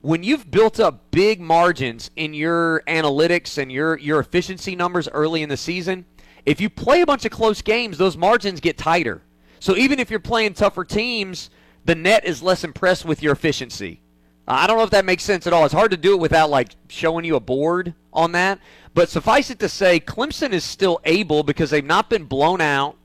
[0.00, 5.42] When you've built up big margins in your analytics and your your efficiency numbers early
[5.42, 6.06] in the season,
[6.44, 9.22] if you play a bunch of close games, those margins get tighter.
[9.60, 11.50] So even if you're playing tougher teams,
[11.84, 14.00] the net is less impressed with your efficiency.
[14.46, 15.64] I don't know if that makes sense at all.
[15.64, 18.58] It's hard to do it without like showing you a board on that.
[18.92, 22.96] But suffice it to say, Clemson is still able because they've not been blown out.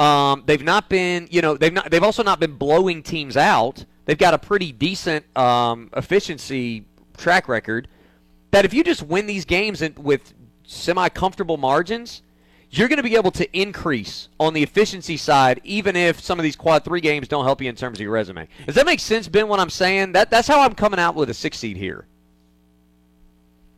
[0.00, 1.90] Um, they've not been, you know, they've not.
[1.90, 3.84] They've also not been blowing teams out.
[4.06, 6.86] They've got a pretty decent um, efficiency
[7.18, 7.86] track record.
[8.50, 10.32] That if you just win these games and with
[10.64, 12.22] semi-comfortable margins,
[12.70, 16.44] you're going to be able to increase on the efficiency side, even if some of
[16.44, 18.48] these quad three games don't help you in terms of your resume.
[18.64, 19.48] Does that make sense, Ben?
[19.48, 20.12] What I'm saying?
[20.12, 22.06] That that's how I'm coming out with a six seed here.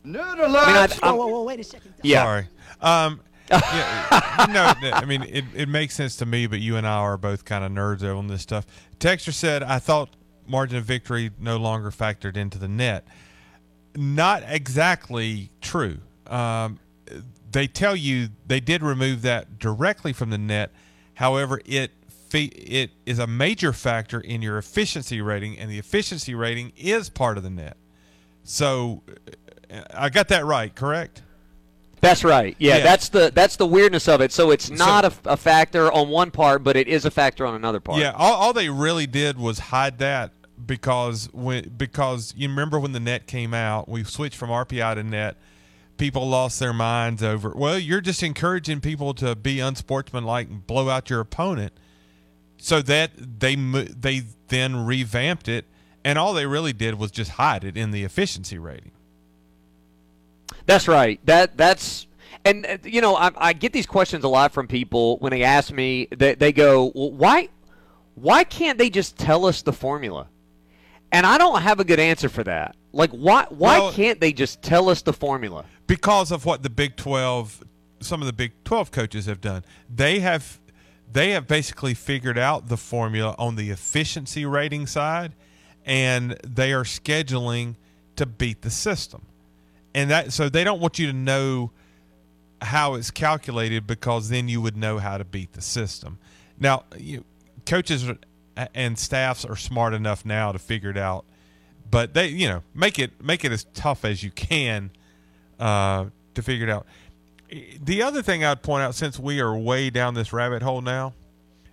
[0.05, 1.93] Nerd I mean, I- whoa, whoa, whoa, wait a second.
[2.01, 2.23] Yeah.
[2.23, 2.47] Sorry.
[2.81, 3.19] Um,
[3.53, 7.17] yeah, no, I mean it, it makes sense to me, but you and I are
[7.17, 8.65] both kind of nerds on this stuff.
[8.99, 10.09] Texter said, "I thought
[10.47, 13.05] margin of victory no longer factored into the net."
[13.95, 15.99] Not exactly true.
[16.27, 16.79] Um,
[17.51, 20.71] they tell you they did remove that directly from the net.
[21.15, 21.91] However, it
[22.33, 27.37] it is a major factor in your efficiency rating, and the efficiency rating is part
[27.37, 27.77] of the net.
[28.43, 29.03] So,
[29.71, 31.21] uh, I got that right, correct?
[32.03, 32.55] That's right.
[32.59, 32.83] Yeah, Yeah.
[32.83, 34.31] that's the that's the weirdness of it.
[34.31, 37.45] So it's So- not a, a factor on one part, but it is a factor
[37.45, 37.99] on another part.
[37.99, 40.31] Yeah, all, all they really did was hide that
[40.65, 45.03] because when because you remember when the net came out, we switched from RPI to
[45.03, 45.37] net.
[45.97, 47.53] People lost their minds over.
[47.55, 51.71] Well, you're just encouraging people to be unsportsmanlike and blow out your opponent.
[52.57, 55.65] So that they they then revamped it,
[56.03, 58.91] and all they really did was just hide it in the efficiency rating.
[60.65, 61.19] That's right.
[61.25, 62.07] That that's
[62.45, 65.43] and uh, you know I, I get these questions a lot from people when they
[65.43, 66.07] ask me.
[66.15, 67.49] They they go, well, why
[68.15, 70.27] why can't they just tell us the formula?
[71.11, 72.75] And I don't have a good answer for that.
[72.91, 75.65] Like why why Well- can't they just tell us the formula?
[75.85, 77.63] because of what the Big 12
[77.99, 79.63] some of the Big 12 coaches have done.
[79.93, 80.59] They have
[81.11, 85.33] they have basically figured out the formula on the efficiency rating side
[85.85, 87.75] and they are scheduling
[88.15, 89.23] to beat the system.
[89.95, 91.71] And that so they don't want you to know
[92.61, 96.17] how it's calculated because then you would know how to beat the system.
[96.59, 97.25] Now, you,
[97.65, 98.09] coaches
[98.73, 101.25] and staffs are smart enough now to figure it out,
[101.89, 104.91] but they, you know, make it make it as tough as you can
[105.59, 106.85] uh, to figure it out.
[107.83, 111.13] The other thing I'd point out, since we are way down this rabbit hole now,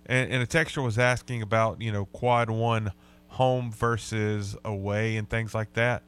[0.05, 2.91] and, and a texter was asking about you know quad one
[3.29, 6.03] home versus away and things like that.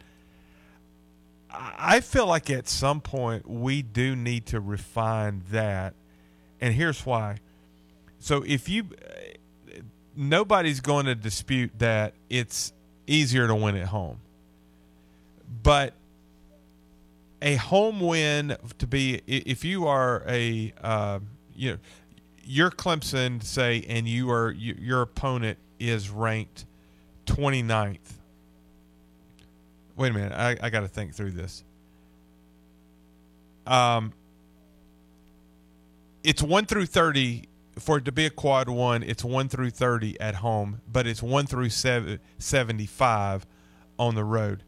[1.53, 5.93] I feel like at some point we do need to refine that,
[6.59, 7.37] and here's why.
[8.19, 8.87] So if you,
[10.15, 12.73] nobody's going to dispute that it's
[13.05, 14.19] easier to win at home,
[15.61, 15.93] but
[17.43, 21.19] a home win to be if you are a uh,
[21.55, 21.77] you know
[22.45, 26.65] you're Clemson say and you are your opponent is ranked
[27.25, 28.12] 29th
[29.95, 31.63] wait a minute I, I got to think through this
[33.65, 34.13] um
[36.23, 37.43] it's 1 through 30
[37.79, 41.23] for it to be a quad 1 it's 1 through 30 at home but it's
[41.23, 43.45] 1 through seven, 75
[43.97, 44.63] on the road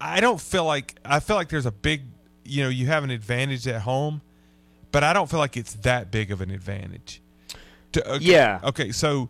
[0.00, 2.02] I don't feel like I feel like there's a big,
[2.44, 4.20] you know, you have an advantage at home,
[4.92, 7.20] but I don't feel like it's that big of an advantage.
[7.92, 8.60] To- okay, Yeah.
[8.62, 9.28] Okay, so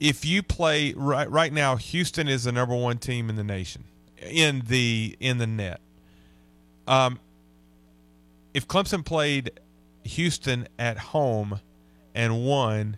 [0.00, 3.84] if you play right right now, Houston is the number one team in the nation
[4.22, 5.80] in the in the net.
[6.86, 7.18] Um,
[8.54, 9.60] if Clemson played
[10.04, 11.60] Houston at home
[12.14, 12.96] and won,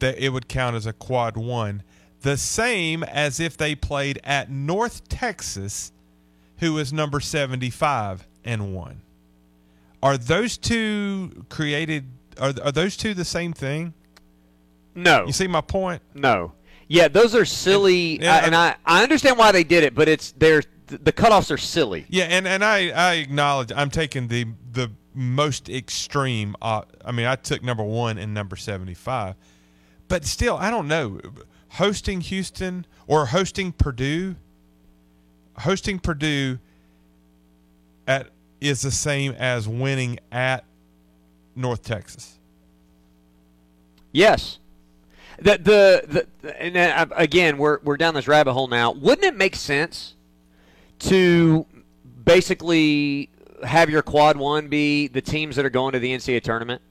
[0.00, 1.82] that it would count as a quad one.
[2.22, 5.92] The same as if they played at North Texas,
[6.58, 9.02] who is number 75 and won.
[10.02, 12.06] Are those two created?
[12.40, 13.94] Are, are those two the same thing?
[15.02, 15.26] No.
[15.26, 16.02] You see my point?
[16.14, 16.52] No.
[16.88, 20.08] Yeah, those are silly, Yeah, I- and I, I understand why they did it, but
[20.08, 22.06] it's they're the cutoffs are silly.
[22.08, 26.56] Yeah, and, and I, I acknowledge I'm taking the the most extreme.
[26.62, 29.34] Uh, I mean, I took number one and number 75,
[30.08, 31.20] but still, I don't know.
[31.72, 34.36] Hosting Houston or hosting Purdue,
[35.58, 36.58] hosting Purdue
[38.06, 38.30] at
[38.62, 40.64] is the same as winning at
[41.54, 42.38] North Texas.
[44.12, 44.58] Yes.
[45.40, 48.92] The the, the and uh, again we're we're down this rabbit hole now.
[48.92, 50.14] Wouldn't it make sense
[51.00, 51.64] to
[52.24, 53.30] basically
[53.64, 56.82] have your quad one be the teams that are going to the NCAA tournament?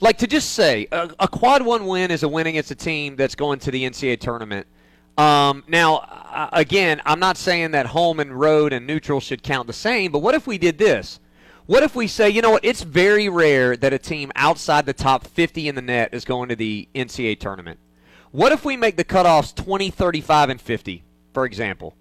[0.00, 3.16] Like to just say a, a quad one win is a win against a team
[3.16, 4.66] that's going to the NCAA tournament.
[5.18, 9.66] Um, now, uh, again, I'm not saying that home and road and neutral should count
[9.66, 11.20] the same, but what if we did this?
[11.66, 14.92] What if we say, you know what, it's very rare that a team outside the
[14.92, 17.78] top 50 in the net is going to the NCAA tournament.
[18.32, 21.02] What if we make the cutoffs 20, 35, and 50,
[21.34, 21.96] for example?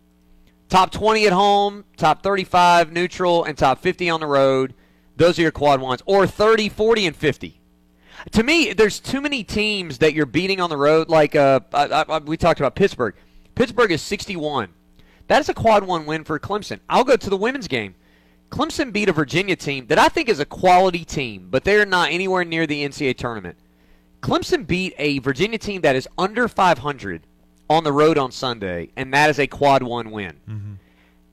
[0.69, 4.75] Top 20 at home, top 35 neutral, and top 50 on the road.
[5.15, 6.03] Those are your quad ones.
[6.05, 7.59] Or 30, 40, and 50.
[8.31, 11.09] To me, there's too many teams that you're beating on the road.
[11.09, 13.15] Like uh, I, I, we talked about Pittsburgh.
[13.55, 14.69] Pittsburgh is 61.
[15.27, 16.79] That is a quad one win for Clemson.
[16.87, 17.95] I'll go to the women's game.
[18.51, 22.11] Clemson beat a Virginia team that I think is a quality team, but they're not
[22.11, 23.57] anywhere near the NCAA tournament.
[24.21, 27.21] Clemson beat a Virginia team that is under 500
[27.69, 30.35] on the road on Sunday, and that is a quad one win.
[30.47, 30.73] Mm-hmm.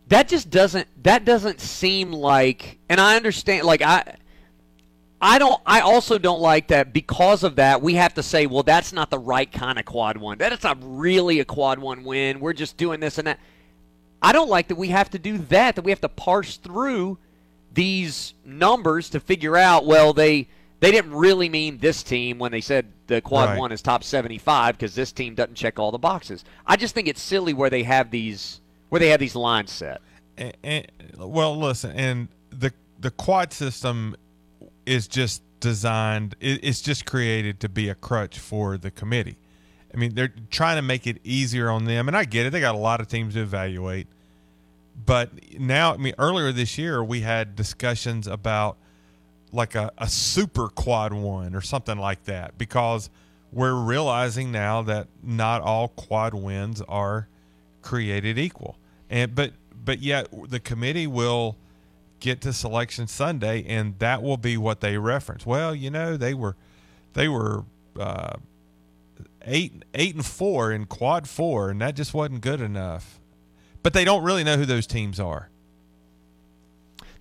[0.09, 3.67] That just doesn't that doesn't seem like, and I understand.
[3.67, 4.17] Like I,
[5.21, 5.61] I don't.
[5.67, 7.83] I also don't like that because of that.
[7.83, 10.39] We have to say, well, that's not the right kind of quad one.
[10.39, 12.39] That is not really a quad one win.
[12.39, 13.41] We're just doing this and that.
[14.23, 15.75] I don't like that we have to do that.
[15.75, 17.19] That we have to parse through
[17.73, 19.87] these numbers to figure out.
[19.87, 20.49] Well, they
[20.81, 23.59] they didn't really mean this team when they said the quad Right.
[23.59, 26.45] one is top seventy five because this team doesn't check all the boxes.
[26.67, 30.01] I just think it's silly where they have these where they have these lines set.
[30.37, 30.87] And, and,
[31.19, 34.17] well, listen, and the the quad system
[34.85, 36.37] is just designed.
[36.41, 39.37] It, it's just created to be a crutch for the committee.
[39.95, 42.51] I mean, they're trying to make it easier on them, and I get it.
[42.51, 44.09] They got a lot of teams to evaluate,
[45.07, 48.77] but now, I mean, earlier this year we had discussions about
[49.57, 53.11] like a, a super quad one or something like that because
[53.51, 57.27] we're realizing now that not all quad wins are
[57.83, 58.77] created equal.
[59.09, 61.57] And but but yet the committee will
[62.21, 65.47] get to selection sunday and that will be what they reference.
[65.47, 66.57] Well you know they were
[67.15, 67.65] they were
[67.99, 68.37] uh,
[69.43, 73.19] eight eight and four in quad four and that just wasn't good enough.
[73.83, 75.49] But they don't really know who those teams are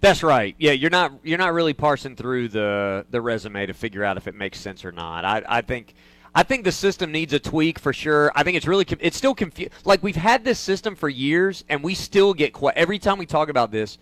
[0.02, 0.56] That's right.
[0.60, 4.28] Yeah, you're not you're not really parsing through the the resume to figure out if
[4.28, 5.26] it makes sense or not.
[5.26, 5.94] I I think
[6.34, 8.32] I think the system needs a tweak for sure.
[8.36, 9.72] I think it's really it's still confused.
[9.86, 13.26] Like we've had this system for years, and we still get que- every time we
[13.26, 13.98] talk about this,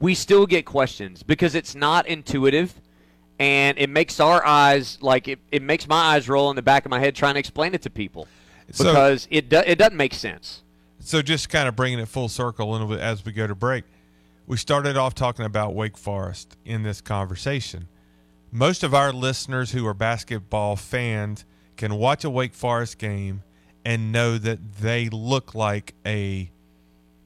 [0.00, 2.74] we still get questions because it's not intuitive,
[3.38, 6.84] and it makes our eyes like it, it makes my eyes roll in the back
[6.84, 8.28] of my head trying to explain it to people
[8.70, 10.62] So- because it do, it doesn't make sense.
[11.00, 13.54] So just kind of bringing it full circle a little bit as we go to
[13.54, 13.84] break.
[14.48, 17.86] We started off talking about Wake Forest in this conversation.
[18.50, 21.44] Most of our listeners who are basketball fans
[21.76, 23.42] can watch a Wake Forest game
[23.84, 26.50] and know that they look like a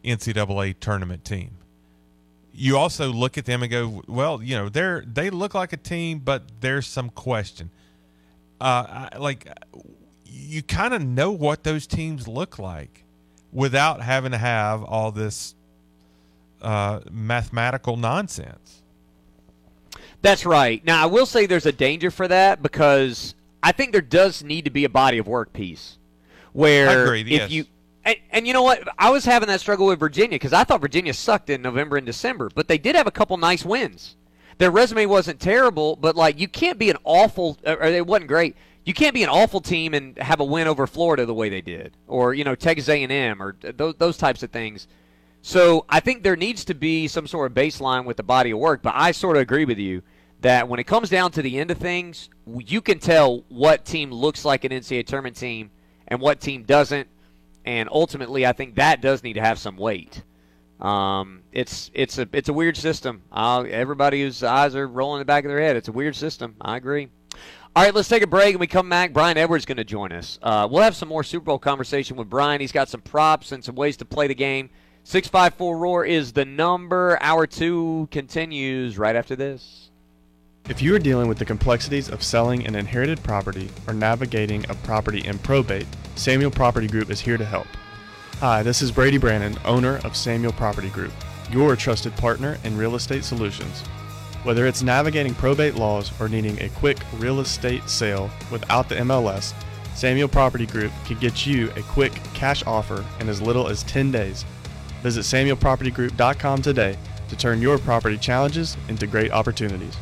[0.03, 1.53] NCAA tournament team.
[2.53, 5.77] You also look at them and go, well, you know, they're they look like a
[5.77, 7.70] team, but there's some question.
[8.61, 9.47] Uh, like
[10.27, 13.05] you kind of know what those teams look like
[13.53, 15.55] without having to have all this
[16.62, 18.82] uh, mathematical nonsense.
[20.22, 20.84] That's right.
[20.84, 24.64] Now, I will say there's a danger for that because I think there does need
[24.64, 25.98] to be a body of work piece
[26.52, 27.50] where agree, if yes.
[27.50, 27.66] you
[28.04, 30.80] and, and you know what, I was having that struggle with Virginia because I thought
[30.80, 34.16] Virginia sucked in November and December, but they did have a couple nice wins.
[34.58, 38.56] Their resume wasn't terrible, but like you can't be an awful or it wasn't great.
[38.84, 41.60] You can't be an awful team and have a win over Florida the way they
[41.60, 44.88] did, or you know Texas A&M, or those those types of things.
[45.43, 48.59] So I think there needs to be some sort of baseline with the body of
[48.59, 48.80] work.
[48.80, 50.03] But I sort of agree with you
[50.40, 54.12] that when it comes down to the end of things, you can tell what team
[54.12, 55.70] looks like an NCAA tournament team
[56.09, 57.09] and what team doesn't.
[57.64, 60.22] And ultimately, I think that does need to have some weight.
[60.80, 63.22] Um, it's it's a it's a weird system.
[63.30, 66.16] Uh, everybody whose eyes are rolling in the back of their head, it's a weird
[66.16, 66.57] system.
[66.61, 67.09] I agree.
[67.74, 69.12] All right, let's take a break and we come back.
[69.12, 70.38] Brian Edwards is going to join us.
[70.43, 72.61] Uh, we'll have some more Super Bowl conversation with Brian.
[72.61, 74.68] He's got some props and some ways to play the game.
[75.05, 77.18] 654 Roar is the number.
[77.20, 79.90] Hour two continues right after this.
[80.68, 84.76] If you are dealing with the complexities of selling an inherited property or navigating a
[84.76, 87.66] property in probate, Samuel Property Group is here to help.
[88.38, 91.12] Hi, this is Brady Brannon, owner of Samuel Property Group,
[91.50, 93.80] your trusted partner in real estate solutions.
[94.44, 99.53] Whether it's navigating probate laws or needing a quick real estate sale without the MLS,
[99.96, 104.12] Samuel Property Group can get you a quick cash offer in as little as 10
[104.12, 104.44] days.
[105.03, 106.96] Visit SamuelPropertyGroup.com today
[107.28, 109.96] to turn your property challenges into great opportunities.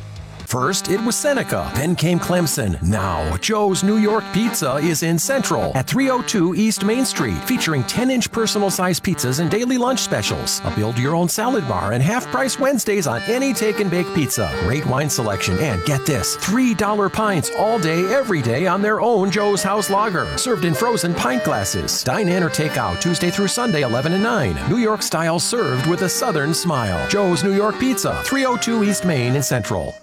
[0.51, 2.75] First, it was Seneca, then came Clemson.
[2.81, 8.11] Now, Joe's New York Pizza is in Central at 302 East Main Street, featuring 10
[8.11, 10.59] inch personal sized pizzas and daily lunch specials.
[10.65, 14.13] A build your own salad bar and half price Wednesdays on any take and bake
[14.13, 14.53] pizza.
[14.65, 19.31] Great wine selection, and get this $3 pints all day, every day on their own
[19.31, 22.03] Joe's House Lager, served in frozen pint glasses.
[22.03, 24.69] Dine in or take out Tuesday through Sunday, 11 and 9.
[24.69, 27.07] New York style served with a southern smile.
[27.07, 29.95] Joe's New York Pizza, 302 East Main in Central.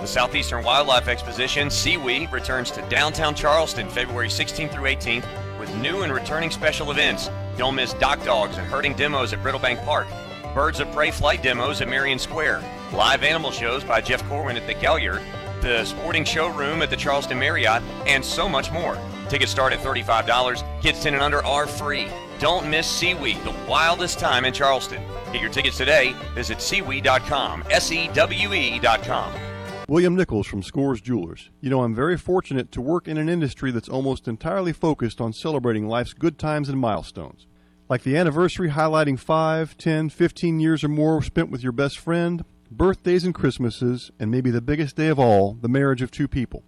[0.00, 5.24] The Southeastern Wildlife Exposition, SEWE, returns to downtown Charleston February 16th through 18th
[5.58, 7.30] with new and returning special events.
[7.56, 10.06] Don't miss dock dogs and herding demos at Brittlebank Park,
[10.52, 14.66] birds of prey flight demos at Marion Square, live animal shows by Jeff Corwin at
[14.66, 15.22] the Gaillard,
[15.62, 18.98] the sporting showroom at the Charleston Marriott, and so much more.
[19.30, 20.82] Tickets start at $35.
[20.82, 22.08] Kids 10 and under are free.
[22.40, 25.02] Don't miss SEWE, the wildest time in Charleston.
[25.32, 26.14] Get your tickets today.
[26.34, 29.53] Visit sewe.com, S E W E.com.
[29.86, 31.50] William Nichols from Scores Jewelers.
[31.60, 35.34] You know, I'm very fortunate to work in an industry that's almost entirely focused on
[35.34, 37.46] celebrating life's good times and milestones.
[37.90, 42.46] Like the anniversary highlighting 5, 10, 15 years or more spent with your best friend,
[42.70, 46.62] birthdays and Christmases, and maybe the biggest day of all, the marriage of two people.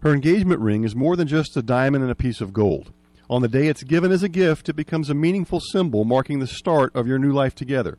[0.00, 2.92] Her engagement ring is more than just a diamond and a piece of gold.
[3.30, 6.46] On the day it's given as a gift, it becomes a meaningful symbol marking the
[6.46, 7.96] start of your new life together.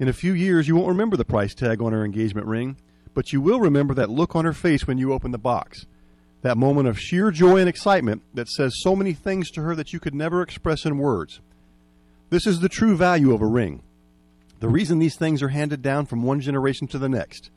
[0.00, 2.76] In a few years, you won't remember the price tag on her engagement ring,
[3.18, 5.86] but you will remember that look on her face when you open the box.
[6.42, 9.92] That moment of sheer joy and excitement that says so many things to her that
[9.92, 11.40] you could never express in words.
[12.30, 13.82] This is the true value of a ring.
[14.60, 17.50] The reason these things are handed down from one generation to the next.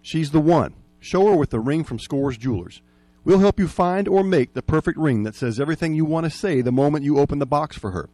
[0.00, 0.72] She's the one.
[0.98, 2.80] Show her with the ring from Scores Jewelers.
[3.22, 6.30] We'll help you find or make the perfect ring that says everything you want to
[6.30, 8.08] say the moment you open the box for her.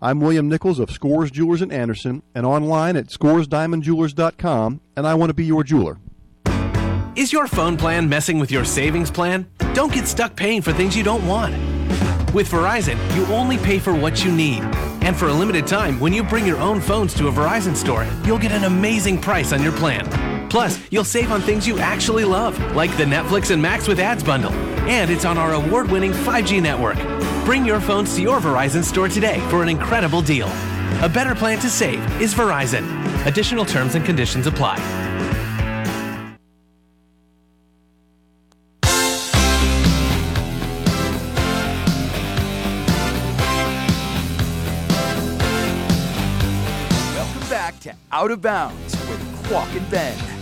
[0.00, 5.30] I'm William Nichols of Scores Jewelers in Anderson and online at scoresdiamondjewelers.com, and I want
[5.30, 5.98] to be your jeweler.
[7.16, 9.48] Is your phone plan messing with your savings plan?
[9.72, 11.54] Don't get stuck paying for things you don't want.
[12.34, 14.60] With Verizon, you only pay for what you need.
[15.00, 18.06] And for a limited time, when you bring your own phones to a Verizon store,
[18.26, 20.06] you'll get an amazing price on your plan.
[20.50, 24.22] Plus, you'll save on things you actually love, like the Netflix and Max with Ads
[24.22, 24.52] bundle.
[24.86, 26.98] And it's on our award winning 5G network.
[27.46, 30.48] Bring your phones to your Verizon store today for an incredible deal.
[31.00, 32.84] A better plan to save is Verizon.
[33.24, 34.74] Additional terms and conditions apply.
[47.14, 50.35] Welcome back to Out of Bounds with Quack and Ben.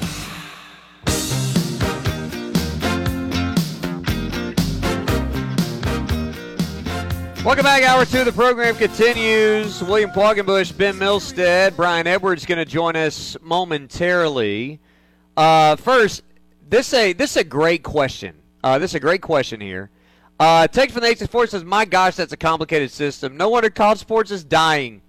[7.45, 7.83] Welcome back.
[7.83, 9.83] Hour two of the program continues.
[9.83, 14.81] William Quackenbush, Ben Milstead, Brian Edwards going to join us momentarily.
[15.37, 16.23] Uh, first,
[16.67, 18.35] this a this is a great question.
[18.63, 19.91] Uh, this is a great question here.
[20.41, 23.37] Uh, text from the 864 says, "My gosh, that's a complicated system.
[23.37, 25.03] No wonder college sports is dying.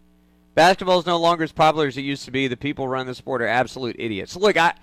[0.55, 2.49] Basketball is no longer as popular as it used to be.
[2.49, 4.73] The people who run the sport are absolute idiots." Look, I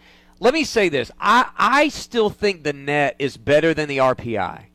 [0.40, 1.10] let me say this.
[1.20, 4.71] I I still think the net is better than the RPI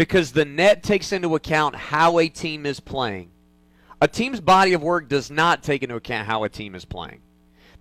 [0.00, 3.30] because the net takes into account how a team is playing.
[4.00, 7.20] A team's body of work does not take into account how a team is playing.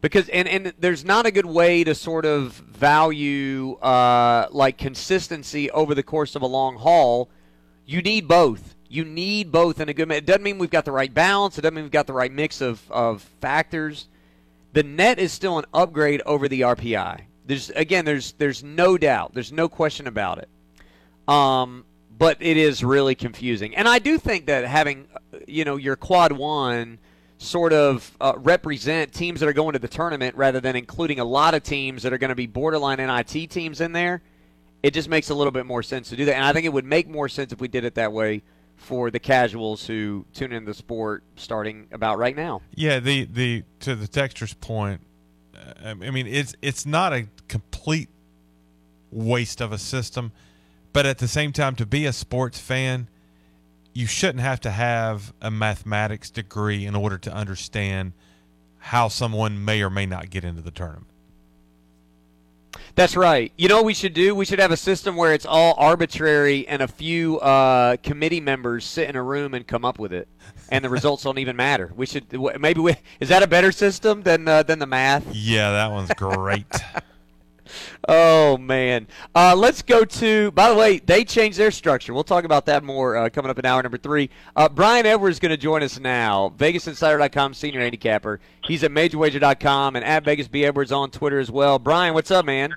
[0.02, 5.72] Because and, and there's not a good way to sort of value uh, like consistency
[5.72, 7.30] over the course of a long haul.
[7.86, 8.76] You need both.
[8.90, 10.12] You need both in a good.
[10.12, 11.58] It doesn't mean we've got the right balance.
[11.58, 14.10] It doesn't mean we've got the right mix of, of factors.
[14.74, 17.22] The net is still an upgrade over the RPI.
[17.46, 19.34] There's again, there's there's no doubt.
[19.34, 20.50] There's no question about it.
[21.30, 21.86] Um,
[22.20, 23.76] but it is really confusing.
[23.76, 25.08] And I do think that having,
[25.48, 27.00] you know, your quad one
[27.38, 31.24] sort of uh, represent teams that are going to the tournament rather than including a
[31.24, 34.22] lot of teams that are going to be borderline NIT teams in there,
[34.84, 36.36] it just makes a little bit more sense to do that.
[36.36, 38.44] And I think it would make more sense if we did it that way
[38.76, 42.62] for the casuals who tune into the sport starting about right now.
[42.76, 45.02] Yeah, the the to the texture's point,
[45.56, 48.10] uh, I mean it's it's not a complete
[49.12, 50.32] waste of a system,
[50.94, 53.08] but at the same time, to be a sports fan,
[53.94, 58.14] you shouldn't have to have a mathematics degree in order to understand
[58.78, 61.08] how someone may or may not get into the tournament.
[62.96, 63.52] That's right.
[63.58, 64.36] You know what we should do?
[64.36, 68.86] We should have a system where it's all arbitrary and a few uh, committee members
[68.86, 70.28] sit in a room and come up with it,
[70.70, 71.92] and the results don't even matter.
[71.96, 72.26] We should
[72.60, 75.26] maybe we is that a better system than uh, than the math?
[75.34, 76.66] Yeah, that one's great.
[78.08, 80.52] oh man, uh, let's go to.
[80.52, 82.14] By the way, they changed their structure.
[82.14, 84.30] We'll talk about that more uh, coming up in hour number three.
[84.56, 86.54] Uh, Brian Edwards is going to join us now.
[86.58, 88.40] VegasInsider.com senior handicapper.
[88.64, 91.80] He's at MajorWager.com and at Vegas B Edwards on Twitter as well.
[91.80, 92.74] Brian, what's up, man?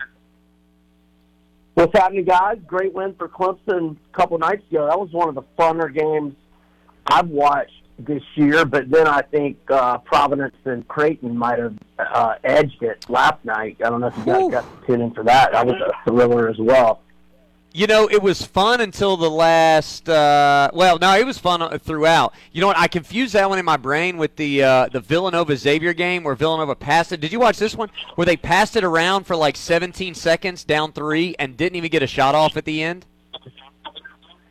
[1.74, 2.58] What's happening, guys?
[2.66, 4.86] Great win for Clemson a couple nights ago.
[4.86, 6.34] That was one of the funner games
[7.06, 8.64] I've watched this year.
[8.64, 13.76] But then I think uh, Providence and Creighton might have uh, edged it last night.
[13.84, 15.52] I don't know if you guys got to tune in for that.
[15.52, 17.00] That was a thriller as well.
[17.74, 20.06] You know, it was fun until the last.
[20.06, 22.34] Uh, well, no, it was fun throughout.
[22.52, 22.76] You know what?
[22.76, 26.34] I confused that one in my brain with the uh, the Villanova Xavier game where
[26.34, 27.20] Villanova passed it.
[27.20, 30.92] Did you watch this one where they passed it around for like 17 seconds down
[30.92, 33.06] three and didn't even get a shot off at the end?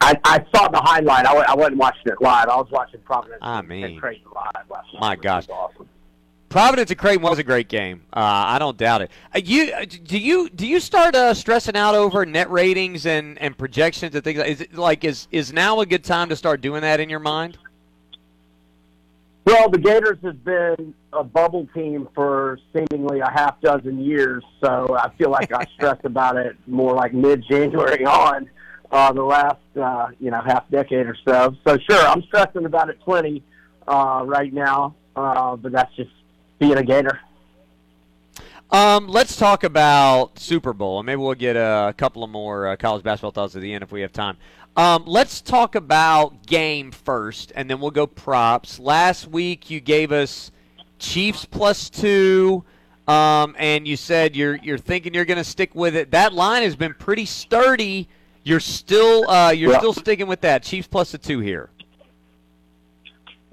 [0.02, 1.28] I, I saw the highlight.
[1.28, 2.50] I, I wasn't watching it live.
[2.50, 5.00] I was watching Providence I and mean, Creighton live last night.
[5.00, 5.48] My gosh.
[5.48, 5.88] awesome.
[6.50, 8.02] Providence and Creighton was a great game.
[8.12, 9.12] Uh, I don't doubt it.
[9.34, 13.38] Uh, you uh, do you do you start uh, stressing out over net ratings and,
[13.38, 14.40] and projections and things?
[14.40, 17.20] Is it like is is now a good time to start doing that in your
[17.20, 17.58] mind?
[19.46, 24.98] Well, the Gators have been a bubble team for seemingly a half dozen years, so
[24.98, 28.50] I feel like I stress about it more like mid-January on
[28.92, 31.56] uh, the last uh, you know half decade or so.
[31.66, 33.44] So sure, I'm stressing about it plenty
[33.88, 36.12] uh, right now, uh, but that's just
[36.60, 37.20] being a Gator.
[38.70, 42.76] Um, let's talk about Super Bowl, and maybe we'll get a couple of more uh,
[42.78, 44.38] college basketball thoughts at the end if we have time.
[44.78, 48.80] Um, let's talk about game first, and then we'll go props.
[48.80, 50.52] Last week you gave us
[51.00, 52.64] Chiefs plus two,
[53.08, 56.12] um, and you said you're you're thinking you're going to stick with it.
[56.12, 58.08] That line has been pretty sturdy.
[58.44, 59.78] You're still uh, you're Yeah.
[59.80, 61.70] still sticking with that Chiefs plus the two here.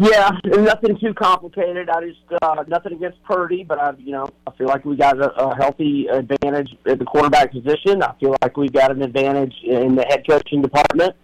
[0.00, 1.90] Yeah, nothing too complicated.
[1.90, 5.18] I just uh, nothing against Purdy, but I, you know, I feel like we got
[5.18, 8.00] a, a healthy advantage at the quarterback position.
[8.00, 11.16] I feel like we've got an advantage in the head coaching department,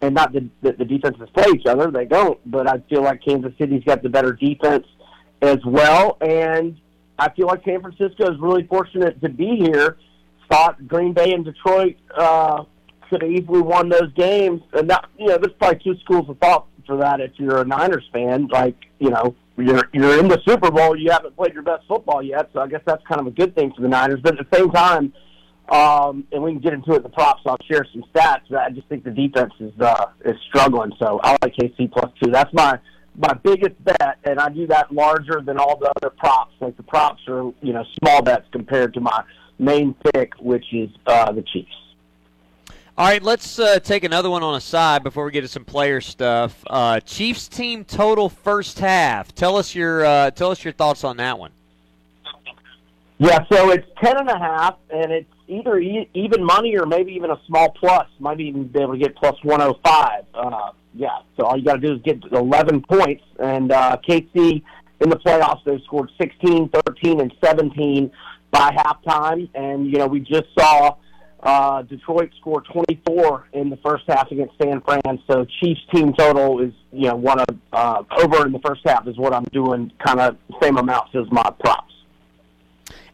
[0.00, 2.38] and not that the, the defenses play each other; they don't.
[2.50, 4.86] But I feel like Kansas City's got the better defense
[5.42, 6.78] as well, and
[7.18, 9.98] I feel like San Francisco is really fortunate to be here.
[10.50, 12.64] Thought Green Bay and Detroit uh,
[13.08, 16.38] could have easily won those games, and that you know, there's probably two schools of
[16.38, 18.48] thought for that if you're a Niners fan.
[18.48, 22.22] Like, you know, you're you're in the Super Bowl, you haven't played your best football
[22.22, 24.20] yet, so I guess that's kind of a good thing for the Niners.
[24.22, 25.12] But at the same time,
[25.68, 27.42] um, and we can get into it the props.
[27.46, 28.42] I'll share some stats.
[28.50, 30.92] But I just think the defense is uh, is struggling.
[30.98, 32.30] So I like KC plus two.
[32.30, 32.78] That's my
[33.16, 36.54] my biggest bet, and I do that larger than all the other props.
[36.60, 39.24] Like the props are you know small bets compared to my
[39.58, 41.70] main pick, which is uh, the Chiefs.
[42.96, 45.64] All right, let's uh, take another one on a side before we get to some
[45.64, 46.62] player stuff.
[46.68, 49.34] Uh, Chiefs team total first half.
[49.34, 51.50] Tell us your uh, tell us your thoughts on that one.
[53.18, 57.12] Yeah, so it's ten and a half, and it's either e- even money or maybe
[57.14, 58.06] even a small plus.
[58.20, 60.24] Might even be able to get plus one hundred five.
[60.32, 64.62] Uh, yeah, so all you got to do is get eleven points, and uh, KC
[65.00, 68.12] in the playoffs they've scored 16, 13, and seventeen
[68.52, 70.94] by halftime, and you know we just saw
[71.44, 75.22] uh, Detroit scored twenty four in the first half against San Fran.
[75.26, 79.06] So Chiefs team total is you know one of uh, over in the first half
[79.06, 81.92] is what I'm doing, kind of same amounts as my props.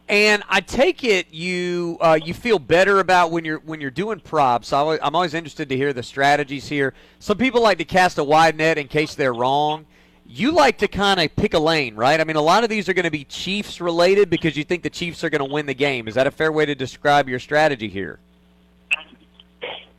[0.07, 4.19] And I take it you uh, you feel better about when you're when you're doing
[4.19, 4.71] props.
[4.71, 6.93] I I'm always interested to hear the strategies here.
[7.19, 9.85] Some people like to cast a wide net in case they're wrong.
[10.33, 12.19] You like to kind of pick a lane, right?
[12.19, 14.81] I mean, a lot of these are going to be Chiefs related because you think
[14.81, 16.07] the Chiefs are going to win the game.
[16.07, 18.17] Is that a fair way to describe your strategy here?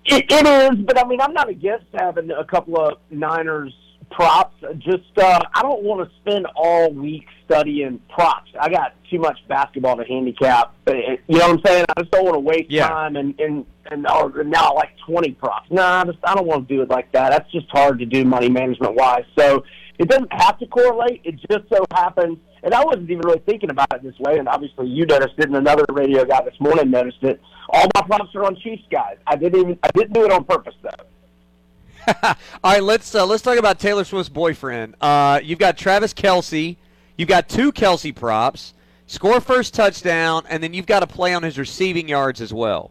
[0.06, 3.74] It, it is, but I mean, I'm not against having a couple of Niners
[4.10, 4.56] props.
[4.78, 8.50] Just uh, I don't want to spend all week studying props.
[8.58, 10.72] I got too much basketball to handicap.
[10.86, 11.84] Uh, You know what I'm saying?
[11.94, 12.88] I just don't want to waste Yeah.
[12.88, 15.70] time and and and or now like 20 props.
[15.70, 17.30] No, I just I don't want to do it like that.
[17.30, 19.24] That's just hard to do money management wise.
[19.38, 19.64] So
[20.02, 21.20] it doesn't have to correlate.
[21.22, 22.36] It just so happens.
[22.64, 24.38] And I wasn't even really thinking about it this way.
[24.38, 27.40] And obviously, you noticed it, and another radio guy this morning noticed it.
[27.68, 29.18] All my props are on Chiefs guys.
[29.28, 32.10] I didn't even I didn't do it on purpose though.
[32.24, 32.34] All
[32.64, 34.96] right, let's uh, let's talk about Taylor Swift's boyfriend.
[35.00, 36.76] Uh, you've got Travis Kelce.
[37.16, 38.74] You've got two Kelce props.
[39.06, 42.90] Score first touchdown, and then you've got to play on his receiving yards as well.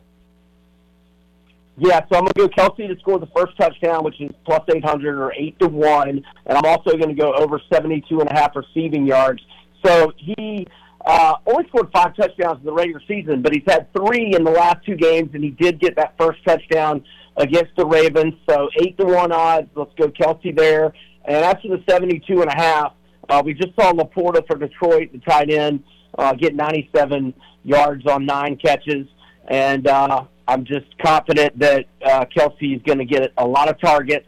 [1.83, 4.61] Yeah, so I'm going to go Kelce to score the first touchdown, which is plus
[4.71, 6.09] 800 or 8 to 1.
[6.09, 9.41] And I'm also going to go over 72 and a half receiving yards.
[9.83, 10.67] So he
[11.03, 14.51] uh, only scored five touchdowns in the regular season, but he's had three in the
[14.51, 17.03] last two games, and he did get that first touchdown
[17.37, 18.35] against the Ravens.
[18.47, 19.69] So 8 to 1 odds.
[19.73, 20.93] Let's go Kelce there.
[21.25, 22.93] And after the 72 and a half,
[23.27, 25.83] uh, we just saw LaPorta for Detroit, the tight end,
[26.15, 29.07] uh, get 97 yards on nine catches.
[29.47, 33.79] And uh, I'm just confident that uh, Kelce is going to get a lot of
[33.79, 34.27] targets.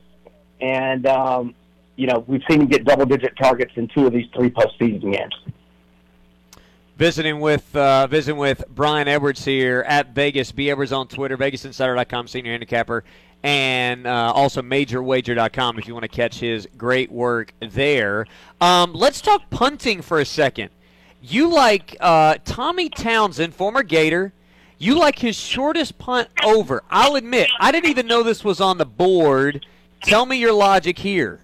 [0.62, 1.56] And, um,
[1.96, 5.12] you know, we've seen him get double digit targets in two of these three postseason
[5.12, 5.34] games.
[6.96, 10.52] Visiting with uh, visiting with Brian Edwards here at Vegas.
[10.52, 13.04] B Edwards on Twitter, VegasInsider.com, senior handicapper,
[13.42, 18.28] and uh, also MajorWager.com if you want to catch his great work there.
[18.62, 20.70] Um, let's talk punting for a second.
[21.20, 24.32] You like uh, Tommy Townsend, former Gator.
[24.78, 26.84] You like his shortest punt over.
[26.90, 29.66] I'll admit, I didn't even know this was on the board.
[30.04, 31.40] Tell me your logic here.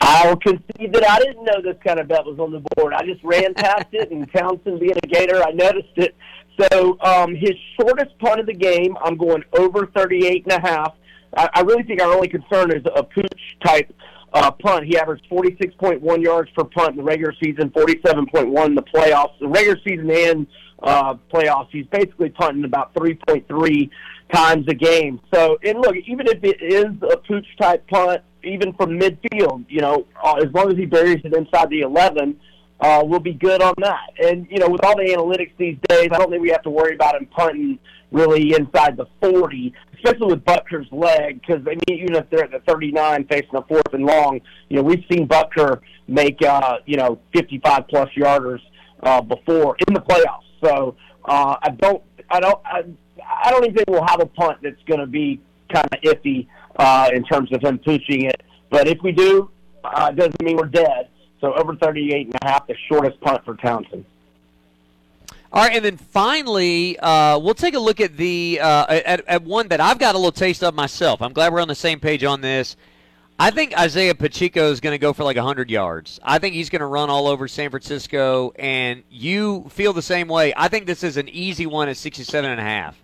[0.00, 2.94] I'll concede that I didn't know this kind of bet was on the board.
[2.94, 6.16] I just ran past it, and Townsend being a Gator, I noticed it.
[6.60, 10.94] So um, his shortest punt of the game, I'm going over 38 and a half.
[11.36, 13.94] I, I really think our only concern is a pooch type
[14.32, 14.86] uh, punt.
[14.86, 19.38] He averaged 46.1 yards per punt in the regular season, 47.1 in the playoffs.
[19.38, 20.46] The regular season and
[20.82, 23.90] uh, playoffs, he's basically punting about 3.3
[24.32, 25.20] times a game.
[25.32, 29.80] So, and look, even if it is a pooch type punt, even from midfield, you
[29.80, 32.38] know, uh, as long as he buries it inside the 11,
[32.80, 34.08] uh, we'll be good on that.
[34.24, 36.70] And, you know, with all the analytics these days, I don't think we have to
[36.70, 37.78] worry about him punting
[38.10, 42.50] really inside the 40, especially with Butker's leg, because, I mean, even if they're at
[42.50, 46.96] the 39 facing a fourth and long, you know, we've seen Butker make, uh, you
[46.96, 48.60] know, 55 plus yarders
[49.02, 50.49] uh, before in the playoffs.
[50.62, 52.84] So uh, I don't, I don't, I,
[53.44, 55.40] I don't even think we'll have a punt that's going to be
[55.72, 56.46] kind of iffy
[56.76, 58.42] uh, in terms of him pushing it.
[58.70, 59.50] But if we do,
[59.84, 61.08] uh, doesn't mean we're dead.
[61.40, 64.04] So over 38 and a half, the shortest punt for Townsend.
[65.52, 69.42] All right, and then finally, uh, we'll take a look at the uh, at, at
[69.42, 71.20] one that I've got a little taste of myself.
[71.20, 72.76] I'm glad we're on the same page on this.
[73.40, 76.20] I think Isaiah Pacheco is going to go for like 100 yards.
[76.22, 80.28] I think he's going to run all over San Francisco, and you feel the same
[80.28, 80.52] way.
[80.54, 82.98] I think this is an easy one at 67 and a half.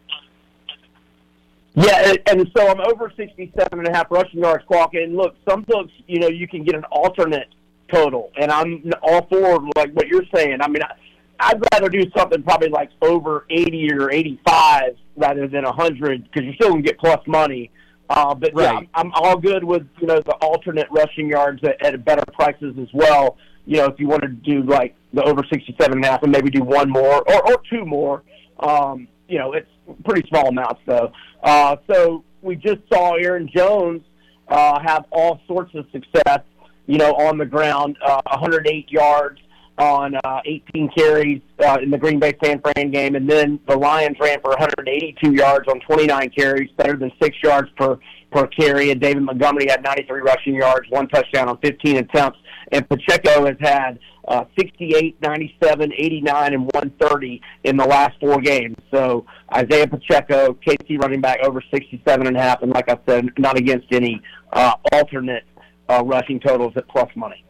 [1.74, 4.92] Yeah, and- so I'm over 67 and a half rushing yards clock.
[4.92, 7.48] And look, some books, you know, you can get an alternate
[7.90, 10.58] total, and I'm all for like what you're saying.
[10.60, 10.92] I mean, I,
[11.40, 16.54] I'd rather do something probably like over 80 or 85 rather than 100 because you're
[16.56, 17.70] still gonna get plus money.
[18.08, 21.84] Uh, but yeah, I'm, I'm all good with you know the alternate rushing yards at,
[21.84, 23.36] at better prices as well.
[23.64, 26.30] You know, if you want to do like the over 67 and a half and
[26.30, 28.22] maybe do one more or, or two more,
[28.60, 29.70] um, you know, it's
[30.04, 31.10] pretty small amounts though.
[31.42, 34.02] Uh, so we just saw Aaron Jones
[34.48, 36.40] uh, have all sorts of success,
[36.86, 39.40] you know, on the ground, uh, 108 yards
[39.78, 43.76] on uh, 18 carries uh, in the Green Bay San Fran game, and then the
[43.76, 47.98] Lions ran for 182 yards on 29 carries, better than six yards per
[48.30, 48.90] per carry.
[48.90, 52.38] And David Montgomery had 93 rushing yards, one touchdown on 15 attempts.
[52.72, 58.76] And Pacheco has had uh, 68, 97, 89, and 130 in the last four games.
[58.90, 59.24] So
[59.54, 63.56] Isaiah Pacheco, KC running back over 67 and a half, and like I said, not
[63.56, 64.20] against any
[64.52, 65.44] uh, alternate
[65.88, 67.44] uh, rushing totals at plus money.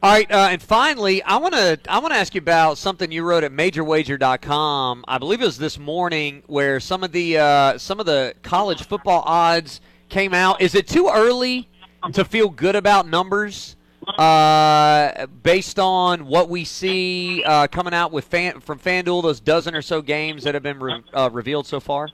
[0.00, 3.10] All right, uh, and finally, I want to I want to ask you about something
[3.10, 5.04] you wrote at MajorWager.com.
[5.08, 8.84] I believe it was this morning, where some of the uh, some of the college
[8.84, 10.60] football odds came out.
[10.60, 11.68] Is it too early
[12.12, 13.74] to feel good about numbers
[14.18, 19.24] uh, based on what we see uh, coming out with fan, from FanDuel?
[19.24, 22.08] Those dozen or so games that have been re- uh, revealed so far.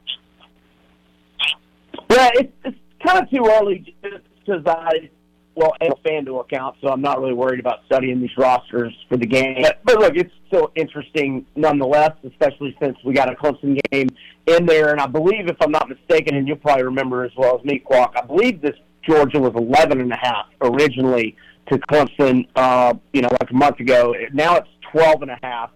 [2.09, 5.11] Yeah, it's, it's kind of too early because I,
[5.57, 9.17] well, have a FanDuel account, so I'm not really worried about studying these rosters for
[9.17, 9.63] the game.
[9.63, 14.09] But, but look, it's still interesting nonetheless, especially since we got a Clemson game
[14.47, 14.91] in there.
[14.91, 17.79] And I believe, if I'm not mistaken, and you'll probably remember as well as me,
[17.79, 21.37] Quack, I believe this Georgia was 11 and a half originally
[21.71, 24.15] to Clemson, uh, you know, like a month ago.
[24.33, 25.71] Now it's 12 and a half.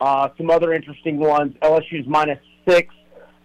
[0.00, 2.94] Uh, some other interesting ones: LSU's minus six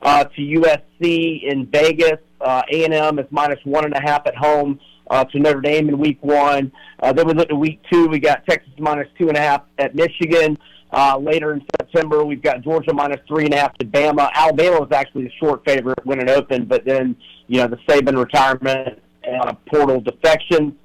[0.01, 2.19] uh, to USC in Vegas.
[2.39, 4.79] Uh, A&M is minus one and a half at home
[5.09, 6.71] uh, to Notre Dame in week one.
[6.99, 8.07] Uh, then we look at week two.
[8.07, 10.57] We got Texas minus two and a half at Michigan.
[10.91, 14.29] Uh, later in September, we've got Georgia minus three and a half to Bama.
[14.33, 17.15] Alabama was actually a short favorite when it opened, but then
[17.47, 20.77] you know the Saban retirement and uh, portal defection.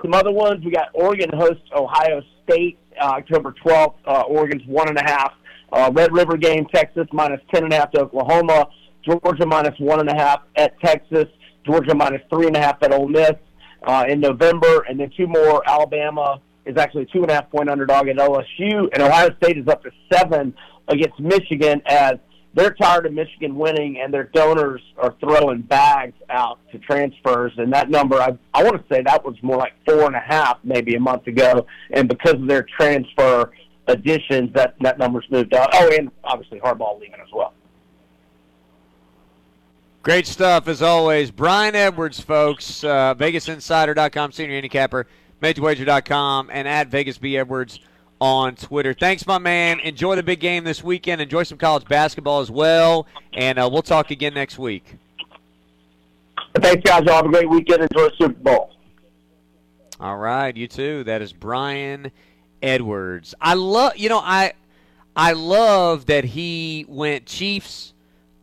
[0.00, 3.94] Some other ones we got Oregon hosts Ohio State uh, October 12th.
[4.06, 5.32] Uh, Oregon's one and a half.
[5.72, 8.68] Uh, Red River game, Texas minus ten and a half to Oklahoma.
[9.04, 11.26] Georgia minus one and a half at Texas.
[11.64, 13.32] Georgia minus three and a half at Ole Miss
[13.86, 15.62] uh, in November, and then two more.
[15.68, 19.68] Alabama is actually two and a half point underdog at LSU, and Ohio State is
[19.68, 20.54] up to seven
[20.88, 22.14] against Michigan as
[22.54, 27.52] they're tired of Michigan winning, and their donors are throwing bags out to transfers.
[27.56, 30.20] And that number, I, I want to say that was more like four and a
[30.20, 33.52] half maybe a month ago, and because of their transfer
[33.88, 35.70] additions, that that number's moved up.
[35.72, 37.54] Oh, and obviously Harbaugh leaving as well.
[40.02, 41.30] Great stuff as always.
[41.30, 45.06] Brian Edwards, folks, uh, VegasInsider.com, senior handicapper,
[45.40, 47.78] MajorWager.com, and at Vegas B Edwards
[48.20, 48.94] on Twitter.
[48.94, 49.78] Thanks, my man.
[49.78, 51.20] Enjoy the big game this weekend.
[51.20, 54.96] Enjoy some college basketball as well, and uh, we'll talk again next week.
[56.56, 57.04] Thanks, guys.
[57.04, 57.82] Y'all have a great weekend.
[57.82, 58.72] Enjoy the Super Bowl.
[60.00, 61.04] All right, you too.
[61.04, 62.10] That is Brian
[62.60, 63.36] Edwards.
[63.40, 64.54] I love, you know, I
[65.14, 67.92] I love that he went Chiefs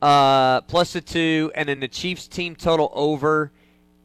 [0.02, 3.52] uh, plus the two, and then the Chiefs team total over,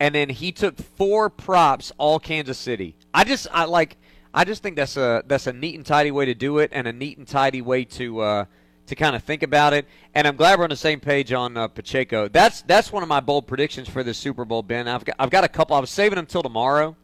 [0.00, 2.96] and then he took four props, all Kansas City.
[3.12, 3.96] I just I like
[4.32, 6.88] I just think that's a that's a neat and tidy way to do it, and
[6.88, 8.44] a neat and tidy way to uh,
[8.86, 9.86] to kind of think about it.
[10.14, 12.28] And I'm glad we're on the same page on uh, Pacheco.
[12.28, 14.88] That's that's one of my bold predictions for the Super Bowl, Ben.
[14.88, 15.76] I've got I've got a couple.
[15.76, 16.96] I was saving them till tomorrow.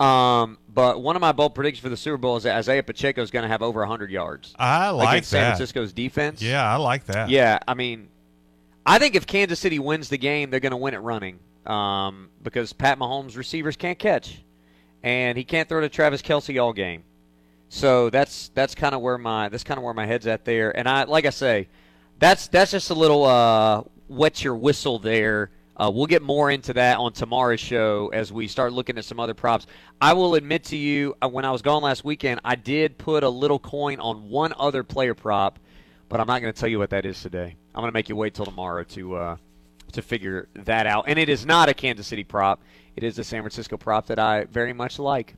[0.00, 3.20] Um, but one of my bold predictions for the Super Bowl is that Isaiah Pacheco
[3.20, 4.54] is going to have over 100 yards.
[4.56, 5.44] I like against San.
[5.46, 6.40] Francisco's defense.
[6.40, 7.30] Yeah, I like that.
[7.30, 8.08] Yeah, I mean,
[8.88, 12.30] I think if Kansas City wins the game, they're going to win it running um,
[12.42, 14.42] because Pat Mahomes' receivers can't catch,
[15.02, 17.04] and he can't throw to Travis Kelce all game.
[17.68, 20.74] So that's that's kind of where my that's kind of where my head's at there.
[20.74, 21.68] And I like I say,
[22.18, 25.50] that's that's just a little uh, wet your whistle there.
[25.76, 29.20] Uh, we'll get more into that on tomorrow's show as we start looking at some
[29.20, 29.66] other props.
[30.00, 33.22] I will admit to you, uh, when I was gone last weekend, I did put
[33.22, 35.58] a little coin on one other player prop,
[36.08, 37.56] but I'm not going to tell you what that is today.
[37.74, 39.36] I'm going to make you wait till tomorrow to uh,
[39.92, 41.04] to figure that out.
[41.08, 42.60] And it is not a Kansas City prop.
[42.96, 45.34] It is a San Francisco prop that I very much like.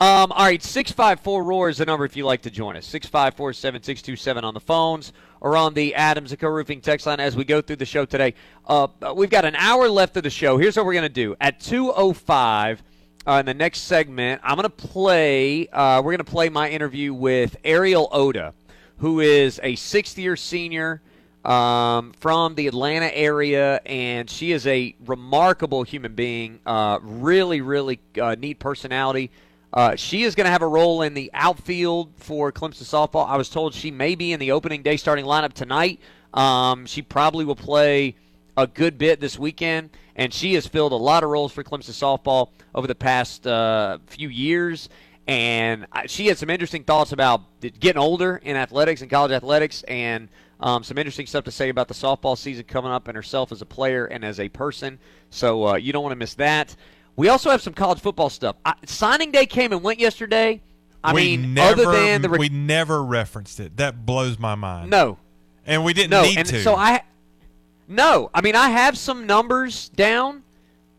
[0.00, 2.86] Um, all right, 654 Roar is the number if you'd like to join us.
[2.86, 7.34] 654 7627 on the phones or on the Adams and Co Roofing text line as
[7.34, 8.34] we go through the show today.
[8.66, 8.86] Uh,
[9.16, 10.56] we've got an hour left of the show.
[10.56, 11.34] Here's what we're going to do.
[11.40, 12.82] At 205,
[13.26, 16.70] uh, in the next segment, I'm going to play, uh, we're going to play my
[16.70, 18.54] interview with Ariel Oda,
[18.98, 21.00] who is a sixth year senior
[21.44, 26.60] um, from the Atlanta area, and she is a remarkable human being.
[26.66, 29.30] Uh, really, really uh, neat personality.
[29.72, 33.28] Uh, she is going to have a role in the outfield for Clemson softball.
[33.28, 36.00] I was told she may be in the opening day starting lineup tonight.
[36.34, 38.14] Um, she probably will play
[38.56, 41.92] a good bit this weekend, and she has filled a lot of roles for Clemson
[41.92, 44.88] softball over the past uh, few years.
[45.28, 50.30] And she had some interesting thoughts about getting older in athletics and college athletics, and
[50.58, 53.60] um, some interesting stuff to say about the softball season coming up and herself as
[53.60, 54.98] a player and as a person.
[55.28, 56.74] So uh, you don't want to miss that.
[57.14, 58.56] We also have some college football stuff.
[58.64, 60.62] I, signing day came and went yesterday.
[61.04, 63.76] I we mean, never, other than the re- we never referenced it.
[63.76, 64.88] That blows my mind.
[64.88, 65.18] no,
[65.66, 66.62] and we didn't no, need and to.
[66.62, 67.02] so I
[67.86, 70.42] no, I mean I have some numbers down,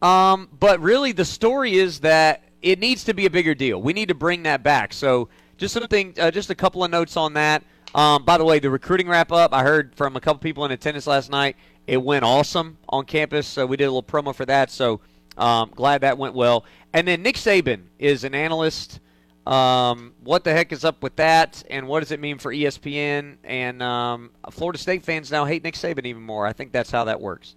[0.02, 3.82] um, but really the story is that it needs to be a bigger deal.
[3.82, 4.94] We need to bring that back.
[4.94, 7.64] So just something, uh, just a couple of notes on that.
[7.96, 10.72] Um, by the way, the recruiting wrap up, I heard from a couple people in
[10.72, 11.56] attendance last night.
[11.88, 13.48] It went awesome on campus.
[13.48, 14.70] So we did a little promo for that.
[14.70, 15.02] So
[15.38, 16.66] um, glad that went well.
[16.94, 19.00] And then Nick Saban is an analyst.
[19.48, 21.64] Um, what the heck is up with that?
[21.70, 23.38] And what does it mean for ESPN?
[23.44, 26.46] And um, Florida State fans now hate Nick Saban even more.
[26.46, 27.56] I think that's how that works.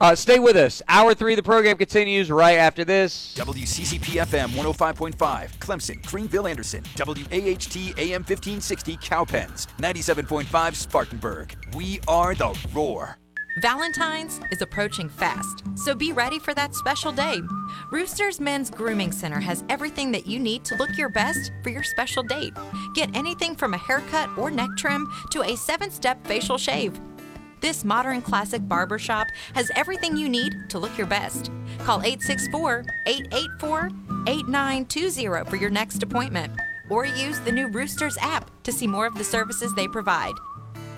[0.00, 0.82] Uh, stay with us.
[0.88, 3.34] Hour three of the program continues right after this.
[3.38, 5.16] WCCP FM 105.5,
[5.58, 11.56] Clemson, Greenville, Anderson, WAHT AM 1560, Cowpens, 97.5, Spartanburg.
[11.74, 13.18] We are the Roar.
[13.58, 17.40] Valentine's is approaching fast, so be ready for that special day.
[17.92, 21.84] Rooster's Men's Grooming Center has everything that you need to look your best for your
[21.84, 22.52] special date.
[22.94, 26.98] Get anything from a haircut or neck trim to a seven step facial shave.
[27.60, 31.50] This modern classic barbershop has everything you need to look your best.
[31.80, 33.90] Call 864 884
[34.26, 36.52] 8920 for your next appointment,
[36.90, 40.34] or use the new Roosters app to see more of the services they provide.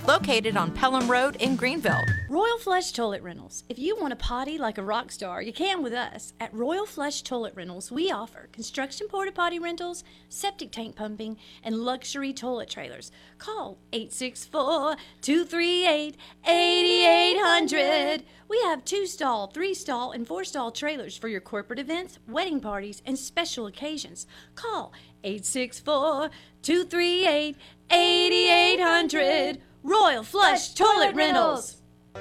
[0.07, 2.05] Located on Pelham Road in Greenville.
[2.29, 3.65] Royal Flush Toilet Rentals.
[3.69, 6.33] If you want to potty like a rock star, you can with us.
[6.39, 11.79] At Royal Flush Toilet Rentals, we offer construction porta potty rentals, septic tank pumping, and
[11.79, 13.11] luxury toilet trailers.
[13.39, 18.23] Call 864 238 8800.
[18.49, 22.61] We have two stall, three stall, and four stall trailers for your corporate events, wedding
[22.61, 24.29] parties, and special occasions.
[24.55, 24.93] Call
[25.25, 26.31] 864
[26.63, 27.57] 238
[27.91, 29.63] 8800.
[29.87, 31.76] Royal Flush Toilet Rentals.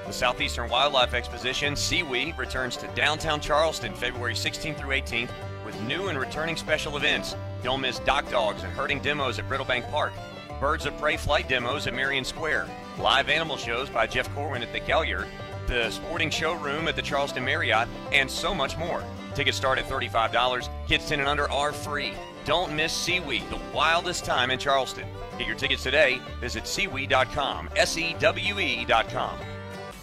[0.05, 5.32] The Southeastern Wildlife Exposition, SEWE, returns to downtown Charleston February 16th through 18th
[5.66, 7.36] with new and returning special events.
[7.63, 10.13] Don't miss dock dogs and herding demos at Brittlebank Park,
[10.59, 12.68] birds of prey flight demos at Marion Square,
[12.99, 15.26] live animal shows by Jeff Corwin at the Gaillard,
[15.66, 19.03] the sporting showroom at the Charleston Marriott, and so much more.
[19.34, 20.70] Tickets start at $35.
[20.88, 22.13] Kids 10 and under are free.
[22.46, 25.08] Don't miss SEWE, the wildest time in Charleston.
[25.38, 26.22] Get your tickets today.
[26.39, 29.39] Visit sewe.com, S E W E.com.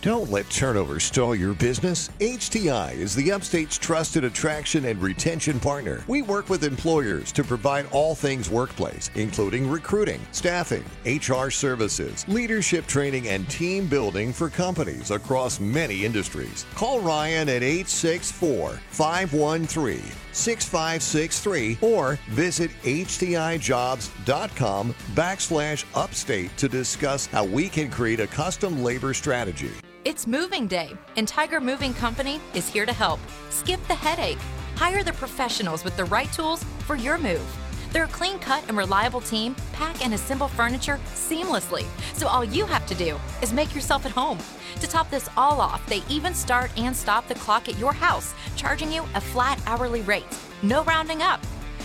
[0.02, 2.08] Don't let turnover stall your business.
[2.18, 6.02] HTI is the upstate's trusted attraction and retention partner.
[6.08, 12.88] We work with employers to provide all things workplace, including recruiting, staffing, HR services, leadership
[12.88, 16.66] training, and team building for companies across many industries.
[16.74, 27.68] Call Ryan at 864 513 6563 or visit htijobs.com backslash upstate to discuss how we
[27.68, 29.70] can create a custom labor strategy.
[30.04, 33.20] It's moving day, and Tiger Moving Company is here to help.
[33.50, 34.38] Skip the headache.
[34.74, 37.46] Hire the professionals with the right tools for your move.
[37.92, 41.84] They're a clean cut and reliable team, pack and assemble furniture seamlessly.
[42.14, 44.40] So all you have to do is make yourself at home.
[44.80, 48.34] To top this all off, they even start and stop the clock at your house,
[48.56, 50.26] charging you a flat hourly rate.
[50.64, 51.40] No rounding up.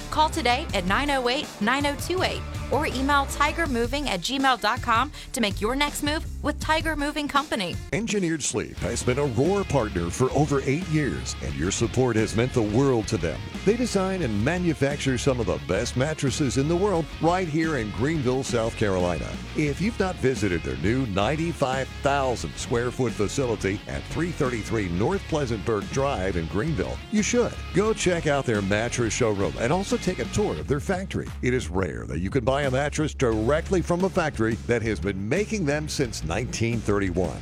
[0.10, 2.42] Call today at 908 9028
[2.72, 7.76] or email tigermoving at gmail.com to make your next move with Tiger Moving Company.
[7.94, 12.36] Engineered Sleep has been a Roar partner for over eight years, and your support has
[12.36, 13.40] meant the world to them.
[13.66, 17.92] They design and manufacture some of the best mattresses in the world right here in
[17.92, 19.30] Greenville, South Carolina.
[19.56, 26.38] If you've not visited their new 95,000 square foot facility at 333 North Pleasantburg Drive
[26.38, 27.54] in Greenville, you should.
[27.74, 31.28] Go check out their mattress showroom and also take a tour of their factory.
[31.42, 35.00] It is rare that you can buy a mattress directly from a factory that has
[35.00, 37.38] been making them since 1931.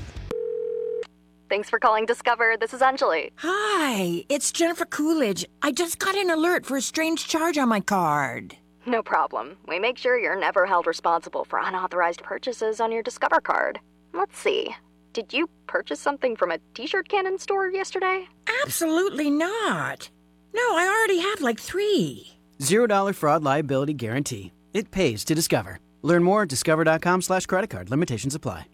[1.48, 2.58] Thanks for calling Discover.
[2.60, 3.30] This is Anjali.
[3.38, 5.46] Hi, it's Jennifer Coolidge.
[5.62, 8.58] I just got an alert for a strange charge on my card.
[8.88, 9.58] No problem.
[9.68, 13.80] We make sure you're never held responsible for unauthorized purchases on your Discover card.
[14.14, 14.76] Let's see.
[15.14, 18.28] Did you purchase something from a t shirt cannon store yesterday?
[18.64, 20.10] Absolutely not.
[20.54, 22.38] No, I already have like three.
[22.62, 24.52] Zero dollar fraud liability guarantee.
[24.76, 25.80] It pays to Discover.
[26.04, 27.90] Learn more at discover.com slash credit card.
[27.90, 28.68] Limitations apply.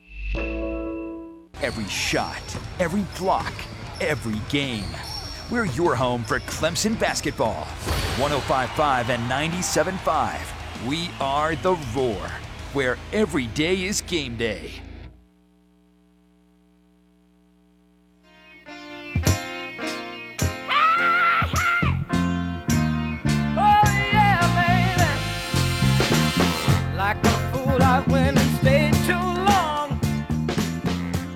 [1.62, 2.42] Every shot,
[2.80, 3.54] every block,
[4.02, 4.90] every game.
[5.52, 7.66] We're your home for Clemson basketball.
[8.18, 10.54] 1055 and 975.
[10.88, 12.28] We are the Roar,
[12.74, 14.82] where every day is game day.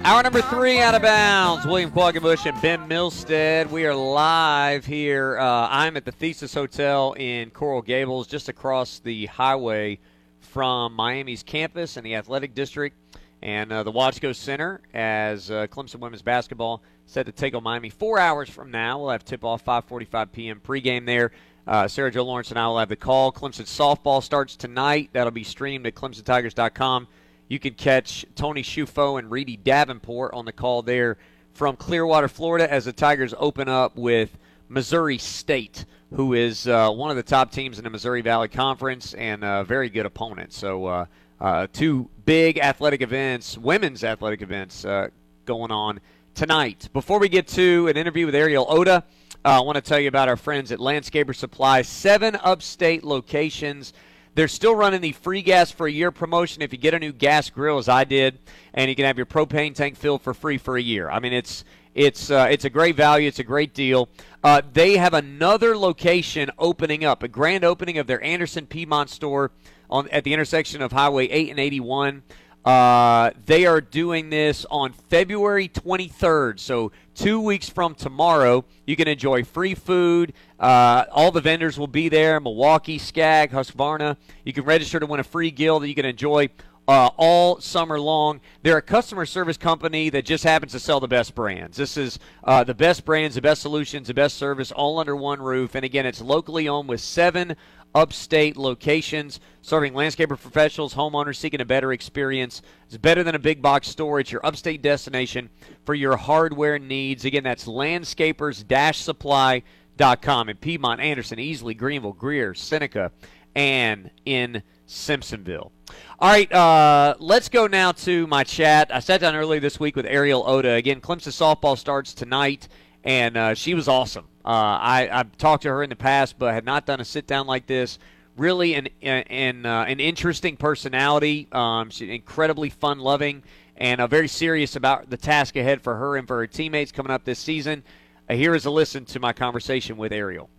[0.06, 1.66] Hour number three out of bounds.
[1.66, 3.72] William Quackenbush and Ben Milstead.
[3.72, 5.39] We are live here.
[5.39, 9.97] Uh, I'm at the Thesis Hotel in Coral Gables, just across the highway
[10.41, 12.95] from Miami's campus and the athletic district
[13.41, 17.89] and uh, the Watsco Center as uh, Clemson women's basketball set to take on Miami
[17.89, 18.99] four hours from now.
[18.99, 20.62] We'll have tip-off 5:45 p.m.
[20.64, 21.32] pregame there.
[21.66, 23.32] Uh, Sarah Jo Lawrence and I will have the call.
[23.32, 25.10] Clemson softball starts tonight.
[25.14, 27.08] That'll be streamed at ClemsonTigers.com.
[27.48, 31.18] You can catch Tony Schufo and Reedy Davenport on the call there
[31.54, 34.36] from Clearwater, Florida, as the Tigers open up with
[34.68, 39.14] Missouri State, who is uh, one of the top teams in the Missouri Valley Conference
[39.14, 40.54] and a very good opponent.
[40.54, 41.06] So, uh,
[41.39, 45.10] uh, two big athletic events, women's athletic events, uh,
[45.46, 46.00] going on
[46.34, 46.89] tonight.
[46.93, 49.04] Before we get to an interview with Ariel Oda,
[49.46, 53.93] uh, I want to tell you about our friends at Landscaper Supply, seven upstate locations.
[54.36, 57.14] They're still running the free gas for a year promotion if you get a new
[57.14, 58.38] gas grill, as I did,
[58.74, 61.10] and you can have your propane tank filled for free for a year.
[61.10, 61.64] I mean, it's
[61.94, 63.30] it's uh, it's a great value.
[63.30, 64.10] It's a great deal.
[64.44, 69.52] Uh, they have another location opening up, a grand opening of their Anderson Piedmont store
[69.90, 72.24] on at the intersection of Highway 8 and 81.
[72.66, 78.66] Uh, they are doing this on February 23rd, so two weeks from tomorrow.
[78.88, 80.34] You can enjoy free food.
[80.59, 84.18] Uh, all the vendors will be there Milwaukee, Scag, Husqvarna.
[84.43, 86.49] You can register to win a free gill that you can enjoy
[86.88, 88.41] uh, all summer long.
[88.63, 91.78] They're a customer service company that just happens to sell the best brands.
[91.78, 95.41] This is uh, the best brands, the best solutions, the best service, all under one
[95.41, 95.76] roof.
[95.76, 97.55] And again, it's locally owned with seven
[97.96, 102.62] upstate locations serving landscaper professionals, homeowners seeking a better experience.
[102.86, 104.20] It's better than a big box store.
[104.20, 105.50] It's your upstate destination
[105.86, 107.26] for your hardware needs.
[107.26, 113.12] Again, that's landscapers-supply.com in Piedmont, Anderson, Easley, Greenville, Greer, Seneca,
[113.56, 115.72] and in Simpsonville.
[116.20, 118.93] All right, uh, let's go now to my chat.
[118.93, 120.74] I sat down earlier this week with Ariel Oda.
[120.74, 122.68] Again, Clemson softball starts tonight,
[123.04, 124.28] and uh, she was awesome.
[124.46, 127.26] Uh, I, I've talked to her in the past, but had not done a sit
[127.26, 127.98] down like this.
[128.38, 131.48] Really, an an, uh, an interesting personality.
[131.52, 133.43] Um, she's incredibly fun loving
[133.78, 137.12] and uh, very serious about the task ahead for her and for her teammates coming
[137.12, 137.84] up this season.
[138.30, 140.50] Uh, here is a listen to my conversation with Ariel.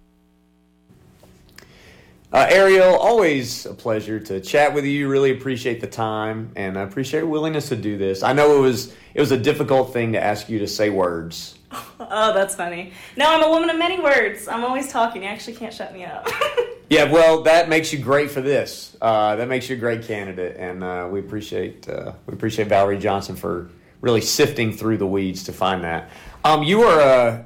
[2.37, 5.09] Uh, Ariel, always a pleasure to chat with you.
[5.09, 8.23] Really appreciate the time, and I appreciate your willingness to do this.
[8.23, 11.59] I know it was it was a difficult thing to ask you to say words.
[11.99, 12.93] Oh, that's funny.
[13.17, 14.47] No, I'm a woman of many words.
[14.49, 15.23] I'm always talking.
[15.23, 16.29] You actually can't shut me up.
[16.89, 18.97] Yeah, well, that makes you great for this.
[19.01, 22.99] Uh, that makes you a great candidate, and uh, we appreciate uh, we appreciate Valerie
[22.99, 23.71] Johnson for
[24.03, 26.11] really sifting through the weeds to find that.
[26.45, 27.45] Um, you are a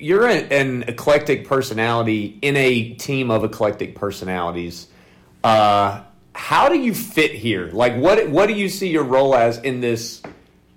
[0.00, 4.88] you're an, an eclectic personality in a team of eclectic personalities.
[5.44, 6.02] Uh,
[6.34, 7.70] how do you fit here?
[7.72, 10.22] Like, what what do you see your role as in this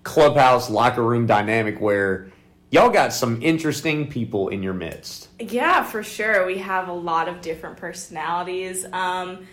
[0.03, 2.31] clubhouse locker room dynamic where
[2.71, 5.29] y'all got some interesting people in your midst?
[5.49, 6.45] yeah, for sure.
[6.45, 8.85] We have a lot of different personalities.
[8.91, 9.47] Um,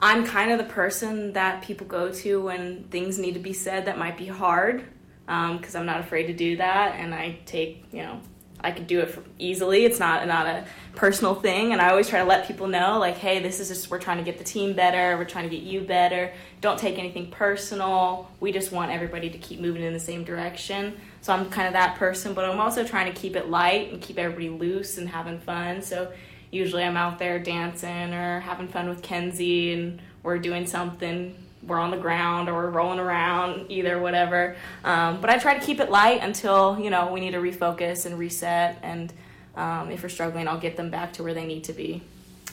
[0.00, 3.86] I'm kind of the person that people go to when things need to be said
[3.86, 4.84] that might be hard,
[5.26, 8.20] because I'm not afraid to do that, and I take you know
[8.60, 9.84] I could do it easily.
[9.84, 10.64] It's not not a
[10.96, 13.90] personal thing, and I always try to let people know, like, hey, this is just
[13.90, 15.16] we're trying to get the team better.
[15.16, 16.32] We're trying to get you better.
[16.60, 18.28] Don't take anything personal.
[18.40, 20.96] We just want everybody to keep moving in the same direction.
[21.20, 24.00] So I'm kind of that person, but I'm also trying to keep it light and
[24.00, 25.82] keep everybody loose and having fun.
[25.82, 26.12] So
[26.50, 31.36] usually I'm out there dancing or having fun with Kenzie, and we're doing something
[31.68, 34.56] we're on the ground or we're rolling around, either whatever.
[34.84, 38.06] Um, but I try to keep it light until you know we need to refocus
[38.06, 38.78] and reset.
[38.82, 39.12] And
[39.54, 42.02] um, if we're struggling, I'll get them back to where they need to be.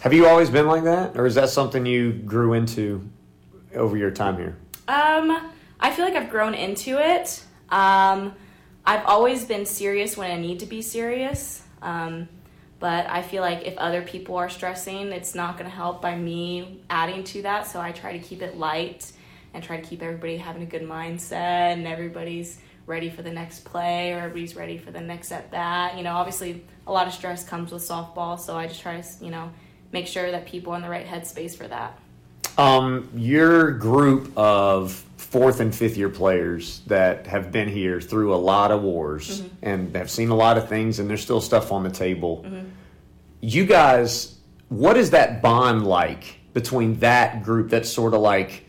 [0.01, 3.07] Have you always been like that, or is that something you grew into
[3.73, 4.55] over your time here?
[4.87, 7.43] Um, I feel like I've grown into it.
[7.69, 8.33] Um,
[8.85, 11.63] I've always been serious when I need to be serious.
[12.79, 16.15] But I feel like if other people are stressing, it's not going to help by
[16.15, 17.67] me adding to that.
[17.67, 19.11] So I try to keep it light
[19.53, 23.63] and try to keep everybody having a good mindset and everybody's ready for the next
[23.63, 25.97] play or everybody's ready for the next at bat.
[25.97, 29.25] You know, obviously a lot of stress comes with softball, so I just try to,
[29.25, 29.51] you know,
[29.91, 31.97] make sure that people are in the right headspace for that.
[32.57, 35.04] Um, your group of
[35.35, 39.49] fourth and fifth year players that have been here through a lot of wars Mhm.
[39.63, 42.45] and have seen a lot of things, and there's still stuff on the table.
[42.47, 42.63] Mhm.
[43.41, 44.35] You guys,
[44.69, 48.64] what is that bond like between that group that's sort of like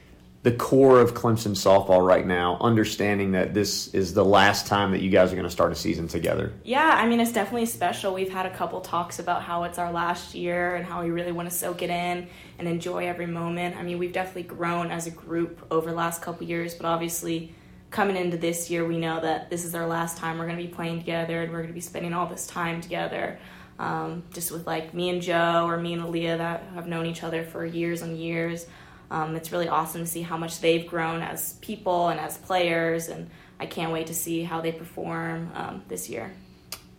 [0.46, 5.00] the core of Clemson softball right now, understanding that this is the last time that
[5.00, 6.52] you guys are going to start a season together?
[6.62, 8.14] Yeah, I mean, it's definitely special.
[8.14, 11.32] We've had a couple talks about how it's our last year and how we really
[11.32, 12.28] want to soak it in
[12.60, 13.74] and enjoy every moment.
[13.74, 17.52] I mean, we've definitely grown as a group over the last couple years, but obviously,
[17.90, 20.62] coming into this year, we know that this is our last time we're going to
[20.64, 23.36] be playing together and we're going to be spending all this time together.
[23.80, 27.24] Um, just with like me and Joe or me and Aaliyah that have known each
[27.24, 28.66] other for years and years.
[29.10, 33.08] Um, it's really awesome to see how much they've grown as people and as players,
[33.08, 33.30] and
[33.60, 36.32] I can't wait to see how they perform um, this year.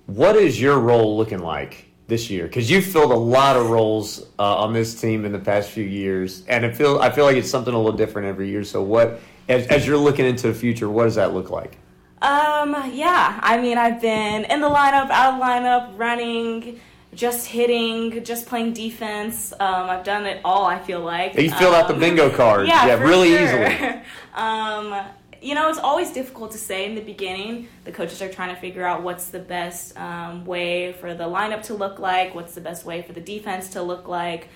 [0.06, 2.48] What is your role looking like this year?
[2.48, 5.84] Because you've filled a lot of roles uh, on this team in the past few
[5.84, 8.64] years, and I feel I feel like it's something a little different every year.
[8.64, 11.78] So, what as, as you're looking into the future, what does that look like?
[12.22, 16.80] Um, yeah, I mean, I've been in the lineup, out of lineup, running,
[17.18, 19.52] just hitting, just playing defense.
[19.60, 21.34] Um, I've done it all, I feel like.
[21.36, 23.68] You filled out the Um, bingo card, Yeah, yeah, really sure.
[23.68, 24.02] easily.
[24.36, 24.96] um,
[25.42, 27.68] you know, it's always difficult to say in the beginning.
[27.86, 31.64] The coaches are trying to figure out what's the best um, way for the lineup
[31.64, 34.50] to look like, what's the best way for the defense to look like.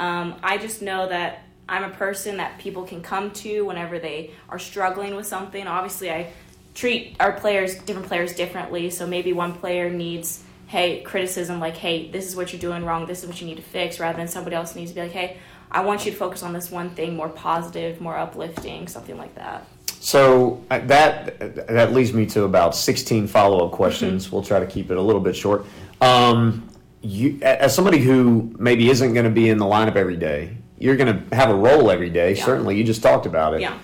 [0.00, 4.30] Um, I just know that I'm a person that people can come to whenever they
[4.48, 5.66] are struggling with something.
[5.66, 6.32] Obviously, I
[6.74, 8.90] treat our players, different players, differently.
[8.90, 13.06] So maybe one player needs, hey, criticism, like, hey, this is what you're doing wrong,
[13.06, 15.12] this is what you need to fix, rather than somebody else needs to be like,
[15.12, 15.38] hey,
[15.70, 19.34] I want you to focus on this one thing, more positive, more uplifting, something like
[19.34, 19.66] that.
[20.00, 24.30] So uh, that that leads me to about 16 follow up questions.
[24.30, 25.66] We'll try to keep it a little bit short.
[26.00, 26.68] Um,
[27.02, 30.96] you, as somebody who maybe isn't going to be in the lineup every day, you're
[30.96, 32.34] going to have a role every day.
[32.34, 33.60] Certainly, you just talked about it.
[33.60, 33.76] Yeah.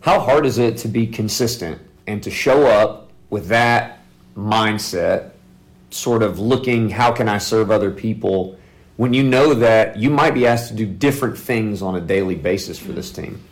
[0.00, 4.00] How hard is it to be consistent and to show up with that
[4.36, 5.30] mindset,
[5.94, 8.58] sort of looking, how can I serve other people,
[8.96, 12.34] when you know that you might be asked to do different things on a daily
[12.34, 13.42] basis for this team?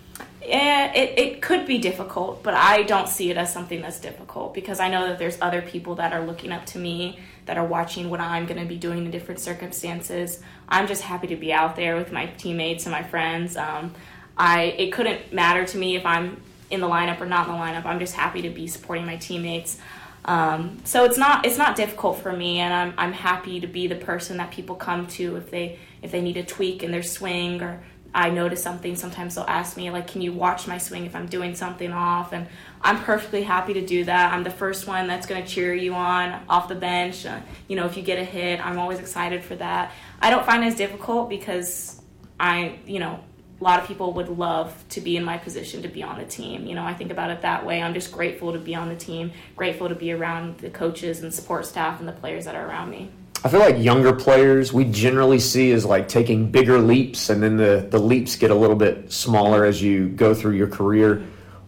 [0.45, 4.55] Yeah, it, it could be difficult, but I don't see it as something that's difficult
[4.55, 7.64] because I know that there's other people that are looking up to me, that are
[7.64, 10.40] watching what I'm going to be doing in different circumstances.
[10.68, 13.57] I'm just happy to be out there with my teammates and my friends.
[13.57, 13.95] Um,
[14.36, 17.59] I it couldn't matter to me if I'm in the lineup or not in the
[17.59, 17.84] lineup.
[17.84, 19.78] I'm just happy to be supporting my teammates.
[20.25, 23.87] Um, so it's not it's not difficult for me, and I'm I'm happy to be
[23.87, 27.03] the person that people come to if they if they need a tweak in their
[27.03, 27.83] swing or
[28.14, 28.95] I notice something.
[28.95, 32.33] Sometimes they'll ask me like, "Can you watch my swing if I'm doing something off?"
[32.33, 32.47] And
[32.83, 34.33] I'm perfectly happy to do that.
[34.33, 37.27] I'm the first one that's going to cheer you on off the bench.
[37.27, 39.93] Uh, you know, if you get a hit, I'm always excited for that.
[40.20, 42.01] I don't find it as difficult because
[42.38, 43.21] I, you know,
[43.63, 46.25] a lot of people would love to be in my position to be on the
[46.25, 46.67] team.
[46.67, 47.80] You know, I think about it that way.
[47.80, 51.33] I'm just grateful to be on the team, grateful to be around the coaches and
[51.33, 53.13] support staff and the players that are around me.
[53.45, 57.57] I feel like younger players we generally see as like taking bigger leaps, and then
[57.57, 61.22] the, the leaps get a little bit smaller as you go through your career.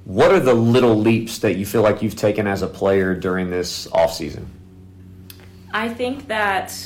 [0.05, 3.51] What are the little leaps that you feel like you've taken as a player during
[3.51, 4.47] this offseason?
[5.73, 6.77] I think that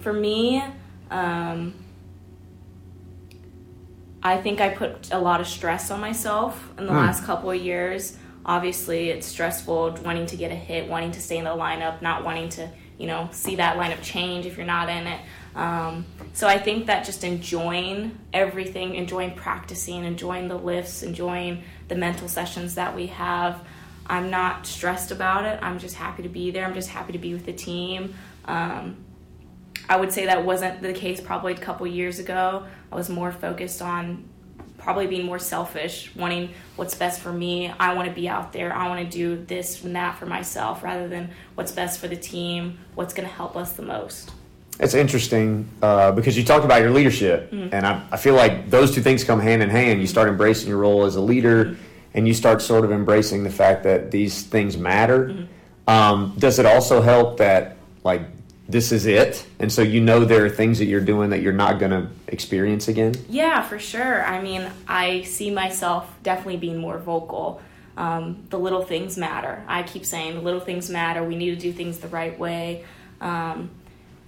[0.00, 0.64] for me,
[1.12, 1.72] um,
[4.22, 6.98] I think I put a lot of stress on myself in the Hmm.
[6.98, 8.16] last couple of years.
[8.44, 12.24] Obviously, it's stressful wanting to get a hit, wanting to stay in the lineup, not
[12.24, 12.68] wanting to,
[12.98, 15.20] you know, see that lineup change if you're not in it.
[15.56, 21.96] Um, so I think that just enjoying everything, enjoying practicing, enjoying the lifts, enjoying the
[21.96, 23.60] mental sessions that we have.
[24.06, 25.58] I'm not stressed about it.
[25.62, 26.64] I'm just happy to be there.
[26.64, 28.14] I'm just happy to be with the team.
[28.46, 28.96] Um,
[29.88, 32.64] I would say that wasn't the case probably a couple years ago.
[32.92, 34.24] I was more focused on
[34.78, 37.70] probably being more selfish, wanting what's best for me.
[37.78, 38.72] I want to be out there.
[38.74, 42.16] I want to do this and that for myself rather than what's best for the
[42.16, 44.30] team, what's going to help us the most.
[44.78, 47.68] It's interesting uh, because you talked about your leadership, Mhm.
[47.72, 50.00] and I, I feel like those two things come hand in hand.
[50.00, 51.76] You start embracing your role as a leader,
[52.14, 55.46] and you start sort of embracing the fact that these things matter.
[55.86, 58.22] Um, does it also help that like
[58.70, 61.52] this is it, and so you know there are things that you're doing that you're
[61.52, 63.14] not going to experience again?
[63.28, 64.24] Yeah, for sure.
[64.24, 67.60] I mean, I see myself definitely being more vocal.
[67.96, 69.62] Um, the little things matter.
[69.66, 71.22] I keep saying the little things matter.
[71.22, 72.84] We need to do things the right way.
[73.20, 73.70] Um,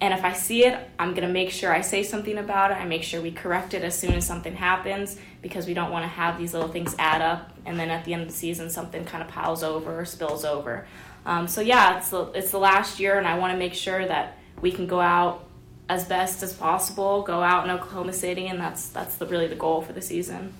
[0.02, 2.74] and if I see it, I'm going to make sure I say something about it.
[2.74, 6.02] I make sure we correct it as soon as something happens because we don't want
[6.02, 8.68] to have these little things add up and then at the end of the season
[8.68, 10.86] something kind of piles over or spills over.
[11.24, 14.06] Um, so yeah, it's the, it's the last year and I want to make sure
[14.06, 15.44] that we can go out
[15.88, 19.54] as best as possible, go out in Oklahoma City, and that's that's the, really the
[19.54, 20.52] goal for the season.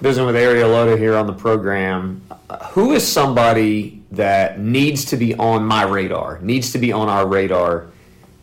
[0.00, 2.22] Visiting with Ariel Oda here on the program.
[2.48, 7.08] Uh, Who is somebody that needs to be on my radar, needs to be on
[7.08, 7.86] our radar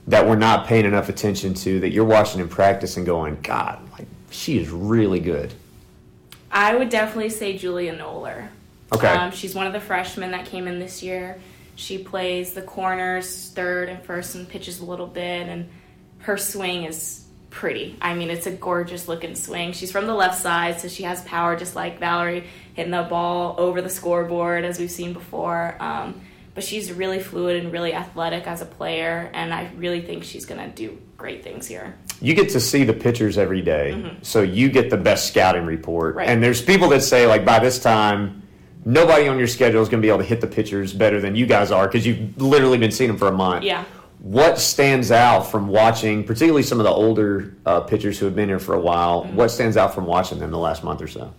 [0.07, 3.79] that we're not paying enough attention to, that you're watching in practice and going, God,
[3.91, 5.53] like she is really good.
[6.49, 8.47] I would definitely say Julia Noller.
[8.93, 9.07] Okay.
[9.07, 11.41] Um, she's one of the freshmen that came in this year.
[11.77, 15.47] She plays the corners, third and first, and pitches a little bit.
[15.47, 15.69] And
[16.19, 17.95] her swing is pretty.
[18.01, 19.71] I mean, it's a gorgeous looking swing.
[19.73, 23.55] She's from the left side, so she has power, just like Valerie, hitting the ball
[23.59, 25.75] over the scoreboard as we've seen before.
[25.79, 26.19] Um,
[26.55, 30.45] but she's really fluid and really athletic as a player, and I really think she's
[30.47, 31.95] going to do great things here.
[32.19, 34.25] You get to see the pitchers every day, Mhm.
[34.25, 36.15] so you get the best scouting report.
[36.15, 36.27] Right.
[36.27, 38.41] And there's people that say, like, by this time,
[38.87, 41.35] nobody on your schedule is going to be able to hit the pitchers better than
[41.35, 43.63] you guys are because you've literally been seeing them for a month.
[43.65, 43.83] Yeah.
[44.19, 48.47] What stands out from watching, particularly some of the older uh, pitchers who have been
[48.47, 49.25] here for a while?
[49.25, 49.35] Mm-hmm.
[49.35, 51.33] What stands out from watching them the last month or so?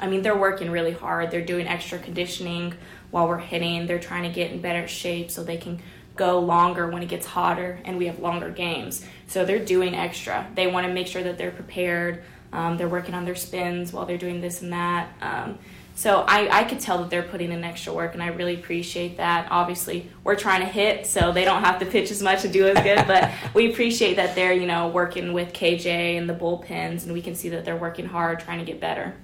[0.00, 1.30] I mean, they're working really hard.
[1.30, 2.74] They're doing extra conditioning
[3.10, 3.86] while we're hitting.
[3.86, 5.80] They're trying to get in better shape so they can
[6.16, 9.04] go longer when it gets hotter and we have longer games.
[9.26, 10.48] So they're doing extra.
[10.54, 12.24] They want to make sure that they're prepared.
[12.52, 15.08] Um, they're working on their spins while they're doing this and that.
[15.20, 15.58] Um,
[15.96, 19.16] so I, I could tell that they're putting in extra work, and I really appreciate
[19.18, 19.46] that.
[19.50, 22.66] Obviously, we're trying to hit, so they don't have to pitch as much and do
[22.66, 23.06] as good.
[23.06, 27.22] but we appreciate that they're you know working with KJ and the bullpens, and we
[27.22, 29.14] can see that they're working hard, trying to get better.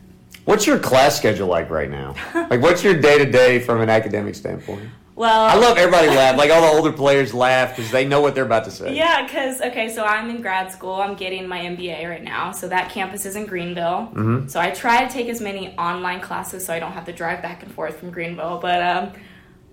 [0.45, 2.15] What's your class schedule like right now?
[2.35, 4.89] like, what's your day to day from an academic standpoint?
[5.17, 6.37] Well, I love everybody laugh.
[6.39, 8.95] Like all the older players laugh because they know what they're about to say.
[8.97, 10.95] Yeah, because okay, so I'm in grad school.
[10.95, 12.53] I'm getting my MBA right now.
[12.53, 14.11] So that campus is in Greenville.
[14.15, 14.51] Mhm.
[14.51, 17.43] So I try to take as many online classes so I don't have to drive
[17.43, 18.59] back and forth from Greenville.
[18.63, 19.13] But um,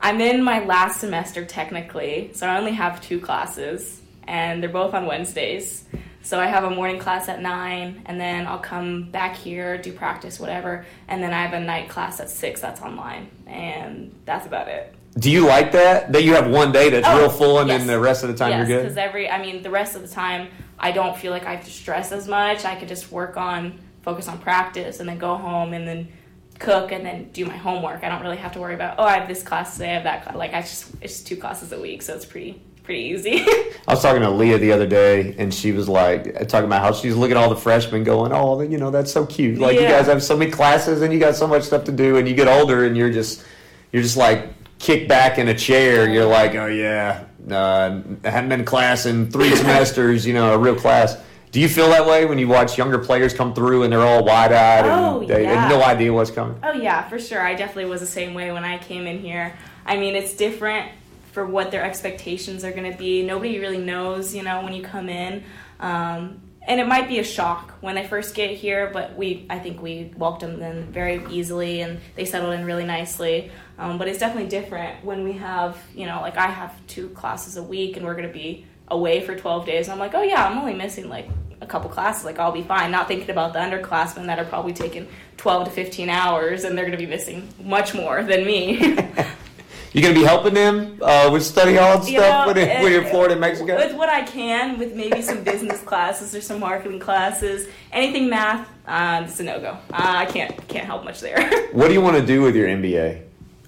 [0.02, 4.94] I'm in my last semester technically, so I only have two classes, and they're both
[4.94, 5.86] on Wednesdays.
[6.24, 9.94] So I have a morning class at nine, and then I'll come back here, do
[9.94, 12.60] practice, whatever, and then I have a night class at six.
[12.60, 14.94] That's online, and that's about it.
[15.18, 16.12] Do you like that?
[16.14, 17.80] That you have one day that's Oh, real full and yes.
[17.80, 18.84] then the rest of the time yes, you're good?
[18.84, 21.66] because every, I mean, the rest of the time, I don't feel like I have
[21.66, 22.66] to stress as much.
[22.66, 26.08] I could just work on, focus on practice, and then go home and then
[26.60, 28.04] cook and then do my homework.
[28.04, 30.04] I don't really have to worry about, oh, I have this class today, I have
[30.04, 30.36] that class.
[30.36, 33.42] Like, I just, it's just two classes a week, so it's pretty, pretty easy.
[33.88, 36.92] I was talking to Leah the other day, and she was like talking about how
[36.94, 39.58] she's looking at all the freshmen, going, "Oh, you know, that's so cute.
[39.58, 42.18] Like you guys have so many classes, and you got so much stuff to do,
[42.18, 43.44] and you get older, and you're just,
[43.92, 46.10] you're just like kicked back in a chair.
[46.10, 50.26] You're like, oh yeah, uh, I haven't been to class in three semesters.
[50.26, 51.18] You know, a real class."
[51.50, 54.24] Do you feel that way when you watch younger players come through and they're all
[54.24, 55.62] wide eyed Oh, and they yeah.
[55.62, 56.60] have no idea what's coming?
[56.62, 57.42] Oh yeah, for sure.
[57.42, 59.58] I definitely was the same way when I came in here.
[59.86, 60.92] I mean, it's different
[61.32, 63.24] for what their expectations are going to be.
[63.24, 65.44] Nobody really knows, you know, when you come in.
[65.80, 69.58] Um, and it might be a shock when they first get here, but we, I
[69.58, 73.52] think we welcomed them very easily and they settled in really nicely.
[73.78, 77.58] Um, but it's definitely different when we have, you know, like I have two classes
[77.58, 79.88] a week and we're going to be away for 12 days.
[79.88, 81.30] And I'm like, oh yeah, I'm only missing like
[81.62, 82.26] a couple classes.
[82.26, 82.92] Like I'll be fine.
[82.92, 86.86] Not thinking about the underclassmen that are probably taking 12 to 15 hours and they're
[86.86, 88.98] going to be missing much more than me.
[89.94, 92.84] You're gonna be helping them uh, with study hall and You stuff know, when, it,
[92.84, 93.78] when you're in Florida and Mexico?
[93.78, 97.68] with what I can, with maybe some business classes or some marketing classes.
[97.92, 99.70] Anything math, uh, it's a no go.
[99.70, 101.68] Uh, I can't can't help much there.
[101.72, 103.27] What do you want to do with your MBA?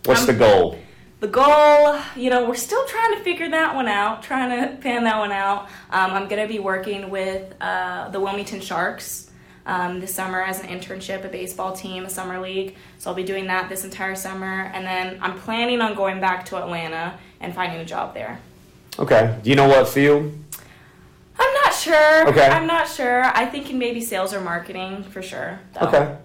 [0.10, 0.80] What's Um, the goal?
[1.20, 5.04] the goal, you know, we're still trying to figure that one out, trying to pan
[5.04, 5.64] that one out.
[5.92, 9.30] Um, I'm going to be working with uh, the Wilmington Sharks.
[9.66, 12.76] um, this summer as an internship, a baseball team, a summer league.
[12.98, 16.46] So I'll be doing that this entire summer, and then I'm planning on going back
[16.46, 18.40] to Atlanta and finding a job there.
[18.98, 19.38] Okay.
[19.44, 20.34] Do you know what field?
[21.38, 22.28] I'm not sure.
[22.30, 22.48] Okay.
[22.48, 23.26] I'm not sure.
[23.26, 25.60] I think in maybe sales or marketing for sure.
[25.74, 25.88] though.
[25.88, 26.18] Okay.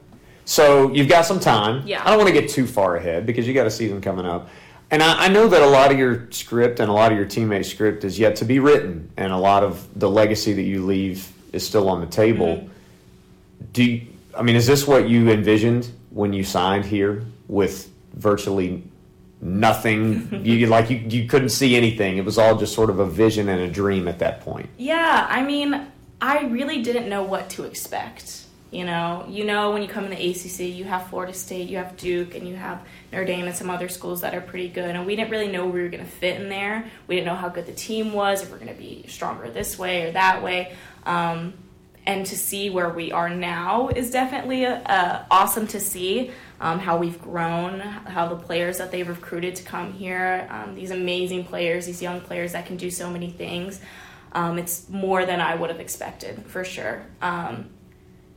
[0.44, 1.86] So you've got some time.
[1.86, 2.02] Yeah.
[2.04, 4.48] I don't want to get too far ahead because you got a season coming up.
[4.90, 7.26] And I, I know that a lot of your script and a lot of your
[7.26, 10.84] teammates' script is yet to be written, and a lot of the legacy that you
[10.84, 12.56] leave is still on the table.
[12.56, 12.68] Mm-hmm.
[13.72, 14.06] Do you,
[14.36, 18.84] I mean, is this what you envisioned when you signed here with virtually
[19.40, 20.28] nothing?
[20.44, 22.18] you like you, you couldn't see anything.
[22.18, 24.68] It was all just sort of a vision and a dream at that point.
[24.76, 25.88] Yeah, I mean,
[26.20, 28.43] I really didn't know what to expect.
[28.74, 31.76] You know, you know when you come in the ACC, you have Florida State, you
[31.76, 34.96] have Duke, and you have Notre Dame and some other schools that are pretty good.
[34.96, 36.90] And we didn't really know we were going to fit in there.
[37.06, 39.78] We didn't know how good the team was, if we're going to be stronger this
[39.78, 40.74] way or that way.
[41.06, 41.54] Um,
[42.04, 46.98] and to see where we are now is definitely uh, awesome to see um, how
[46.98, 51.86] we've grown, how the players that they've recruited to come here, um, these amazing players,
[51.86, 53.80] these young players that can do so many things.
[54.32, 57.06] Um, it's more than I would have expected for sure.
[57.22, 57.70] Um,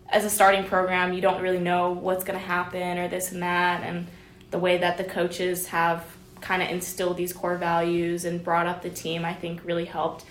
[0.10, 3.42] as a starting program, you don't really know what's going to happen or this and
[3.44, 4.08] that, and
[4.52, 6.06] the way that the coaches have
[6.40, 10.26] kind of instilled these core values and brought up the team, I think really helped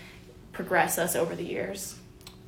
[0.52, 1.96] progress us over the years.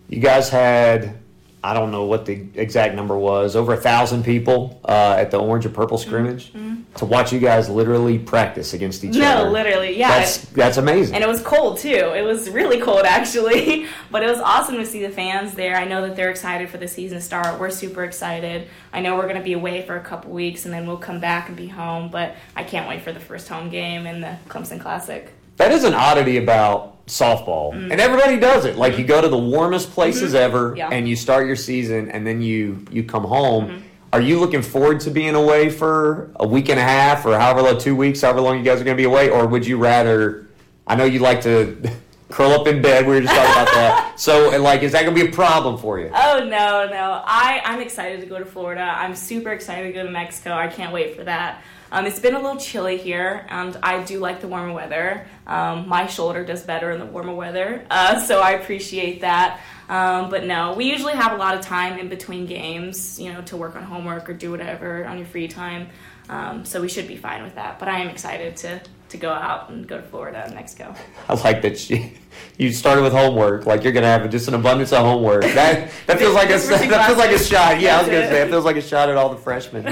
[0.09, 1.19] You guys had,
[1.63, 5.39] I don't know what the exact number was, over a thousand people uh, at the
[5.39, 6.53] orange and purple scrimmage
[6.99, 9.21] to watch you guys literally practice against each Mm-hmm.
[9.21, 10.19] No, literally, yeah.
[10.19, 11.15] That's that's amazing.
[11.15, 12.13] And it was cold too.
[12.15, 15.77] It was really cold actually, but it was awesome to see the fans there.
[15.77, 17.59] I know that they're excited for the season to start.
[17.59, 18.69] We're super excited.
[18.93, 21.21] I know we're going to be away for a couple weeks and then we'll come
[21.21, 24.37] back and be home, but I can't wait for the first home game in the
[24.49, 25.33] Clemson Classic.
[25.57, 27.91] That is an oddity about softball, Mm.
[27.93, 28.77] and everybody does it.
[28.77, 30.39] Like you go to the warmest places Mhm.
[30.41, 30.89] ever, Yeah.
[30.93, 33.67] and you start your season, and then you you come home.
[33.67, 33.77] Mm-hmm.
[34.13, 37.61] Are you looking forward to being away for a week and a half, or however
[37.63, 39.77] long, two weeks, however long you guys are going to be away, or would you
[39.77, 40.47] rather?
[40.87, 41.77] I know you like to
[42.31, 43.07] curl up in bed.
[43.07, 44.05] We were just talking about that.
[44.19, 46.11] So, like, is that going to be a problem for you?
[46.13, 47.23] Oh no, no.
[47.25, 48.83] I, I'm excited to go to Florida.
[48.99, 50.53] I'm super excited to go to Mexico.
[50.55, 51.63] I can't wait for that.
[51.91, 55.27] Um, it's been a little chilly here, and I do like the warmer weather.
[55.47, 59.61] Um, my shoulder does better in the warmer weather, uh, so I appreciate that.
[59.89, 63.41] Um, but no, we usually have a lot of time in between games, you know,
[63.43, 65.89] to work on homework or do whatever on your free time.
[66.29, 67.79] Um, so we should be fine with that.
[67.79, 70.95] But I am excited to to go out and go to Florida and Mexico.
[71.31, 72.11] I like that you,
[72.59, 73.65] you started with homework.
[73.65, 75.45] Like you're going to have just an abundance of homework.
[75.45, 77.81] That that feels like a that feels like a shot.
[77.81, 79.87] Yeah, I was going to say it feels like a shot at all the freshmen.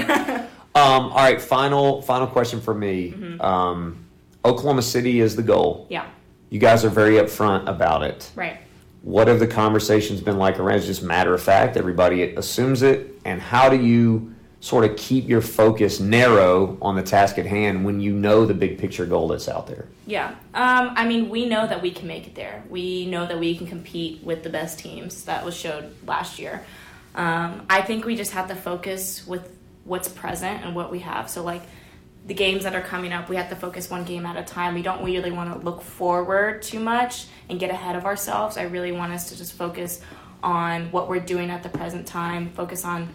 [0.77, 3.11] Um, all right, final final question for me.
[3.17, 3.43] Mhm.
[3.43, 3.97] Um,
[4.45, 5.87] Oklahoma City is the goal.
[5.89, 6.05] Yeah,
[6.49, 8.29] You guys are very upfront about it.
[8.35, 8.57] right.
[9.01, 10.77] What have the conversations been like around?
[10.77, 11.77] It's just matter of fact.
[11.77, 13.19] Everybody assumes it.
[13.25, 17.85] And how do you sort of keep your focus narrow on the task at hand
[17.85, 19.85] when you know the big picture goal that's out there?
[20.07, 20.29] Yeah.
[20.53, 22.63] Um, I mean, we know that we can make it there.
[22.69, 25.23] We know that we can compete with the best teams.
[25.23, 26.61] That was showed last year.
[27.15, 29.49] Um, I think we just have to focus with
[29.87, 31.29] what's present and what we have.
[31.29, 31.63] So, like
[32.25, 34.75] the games that are coming up, we have to focus one game at a time.
[34.75, 38.57] We don't really want to look forward too much and get ahead of ourselves.
[38.57, 40.01] I really want us to just focus
[40.43, 43.09] on what we're doing at the present time, focus on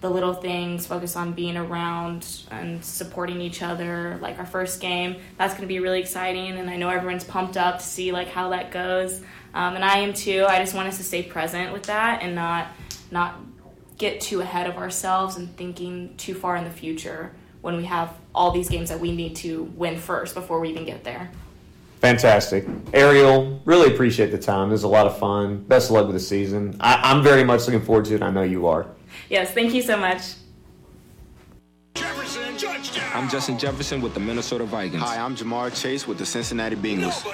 [0.00, 4.18] the little things, focus on being around and supporting each other.
[4.20, 7.56] Like our first game, that's going to be really exciting, and I know everyone's pumped
[7.56, 9.20] up to see like how that goes.
[9.54, 10.44] Um, and I am too.
[10.48, 12.68] I just want us to stay present with that and not
[13.10, 13.36] not
[14.02, 17.30] get too ahead of ourselves and thinking too far in the future
[17.60, 20.84] when we have all these games that we need to win first before we even
[20.84, 21.30] get there.
[22.00, 22.66] Fantastic.
[22.92, 24.70] Ariel, really appreciate the time.
[24.70, 25.62] It was a lot of fun.
[25.62, 26.76] Best of luck with the season.
[26.80, 28.22] I, I'm very much looking forward to it.
[28.22, 28.86] I know you are.
[29.30, 30.22] Yes, thank you so much.
[32.64, 35.02] I'm Justin Jefferson with the Minnesota Vikings.
[35.02, 37.24] Hi, I'm Ja'Marr Chase with the Cincinnati Bengals.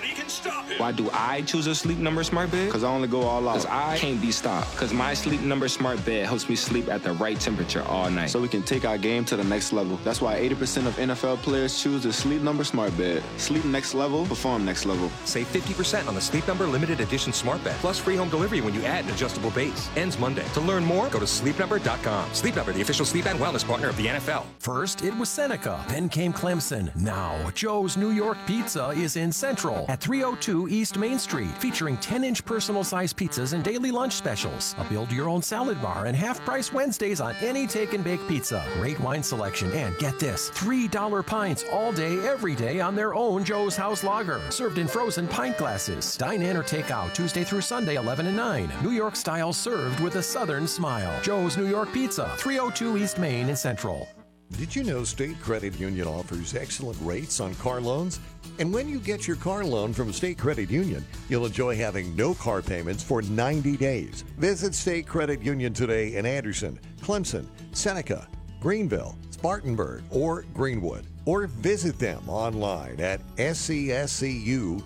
[0.79, 2.67] Why do I choose a sleep number smart bed?
[2.67, 3.55] Because I only go all out.
[3.55, 4.73] Because I can't be stopped.
[4.73, 8.31] Because my sleep number smart bed helps me sleep at the right temperature all night.
[8.31, 9.99] So we can take our game to the next level.
[10.05, 13.23] That's why 80% of NFL players choose the Sleep Number Smart Bed.
[13.37, 15.11] Sleep next level, perform next level.
[15.25, 18.73] Save 50% on the Sleep Number limited edition smart bed, plus free home delivery when
[18.73, 19.91] you add an adjustable base.
[19.97, 20.45] Ends Monday.
[20.55, 22.33] To learn more, go to sleepnumber.com.
[22.33, 24.45] Sleep Number, the official sleep and wellness partner of the NFL.
[24.61, 25.85] First, it was Seneca.
[25.89, 26.95] Then came Clemson.
[26.95, 32.25] Now, Joe's New York Pizza is in Central at 302 East Main Street, featuring 10
[32.25, 34.75] inch personal size pizzas and daily lunch specials.
[34.79, 38.27] A build your own salad bar and half price Wednesdays on any take and bake
[38.29, 38.65] pizza.
[38.75, 43.45] Great wine selection, and get this $3 pints all day, every day on their own
[43.45, 46.17] Joe's House Lager, served in frozen pint glasses.
[46.17, 48.71] Dine in or take out Tuesday through Sunday, 11 and 9.
[48.83, 51.21] New York style served with a southern smile.
[51.23, 54.09] Joe's New York Pizza, 302 East Main in Central.
[54.53, 58.19] Did you know State Credit Union offers excellent rates on car loans?
[58.59, 62.35] And when you get your car loan from State Credit Union, you'll enjoy having no
[62.35, 64.25] car payments for 90 days.
[64.39, 68.27] Visit State Credit Union today in Anderson, Clemson, Seneca,
[68.59, 71.05] Greenville, Spartanburg, or Greenwood.
[71.27, 74.83] Or visit them online at scscu.com.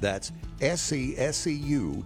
[0.00, 1.96] That's scscu.com.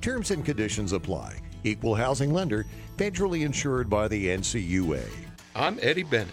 [0.00, 1.36] Terms and conditions apply.
[1.62, 2.66] Equal housing lender,
[2.96, 5.21] federally insured by the NCUA.
[5.54, 6.32] I'm Eddie Bennett.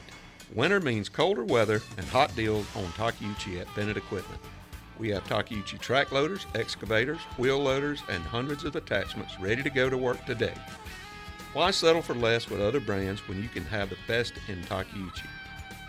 [0.55, 4.39] Winter means colder weather and hot deals on Takeuchi at Bennett Equipment.
[4.97, 9.89] We have Takeuchi track loaders, excavators, wheel loaders, and hundreds of attachments ready to go
[9.89, 10.53] to work today.
[11.51, 15.27] Why settle for less with other brands when you can have the best in Takeuchi?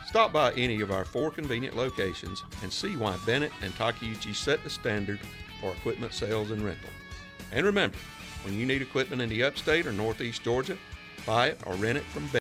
[0.09, 4.65] Stop by any of our four convenient locations and see why Bennett and Takeuchi set
[4.65, 5.20] the standard
[5.61, 6.90] for equipment sales and rental.
[7.52, 7.97] And remember,
[8.43, 10.77] when you need equipment in the upstate or northeast Georgia,
[11.27, 12.39] buy it or rent it from Bennett.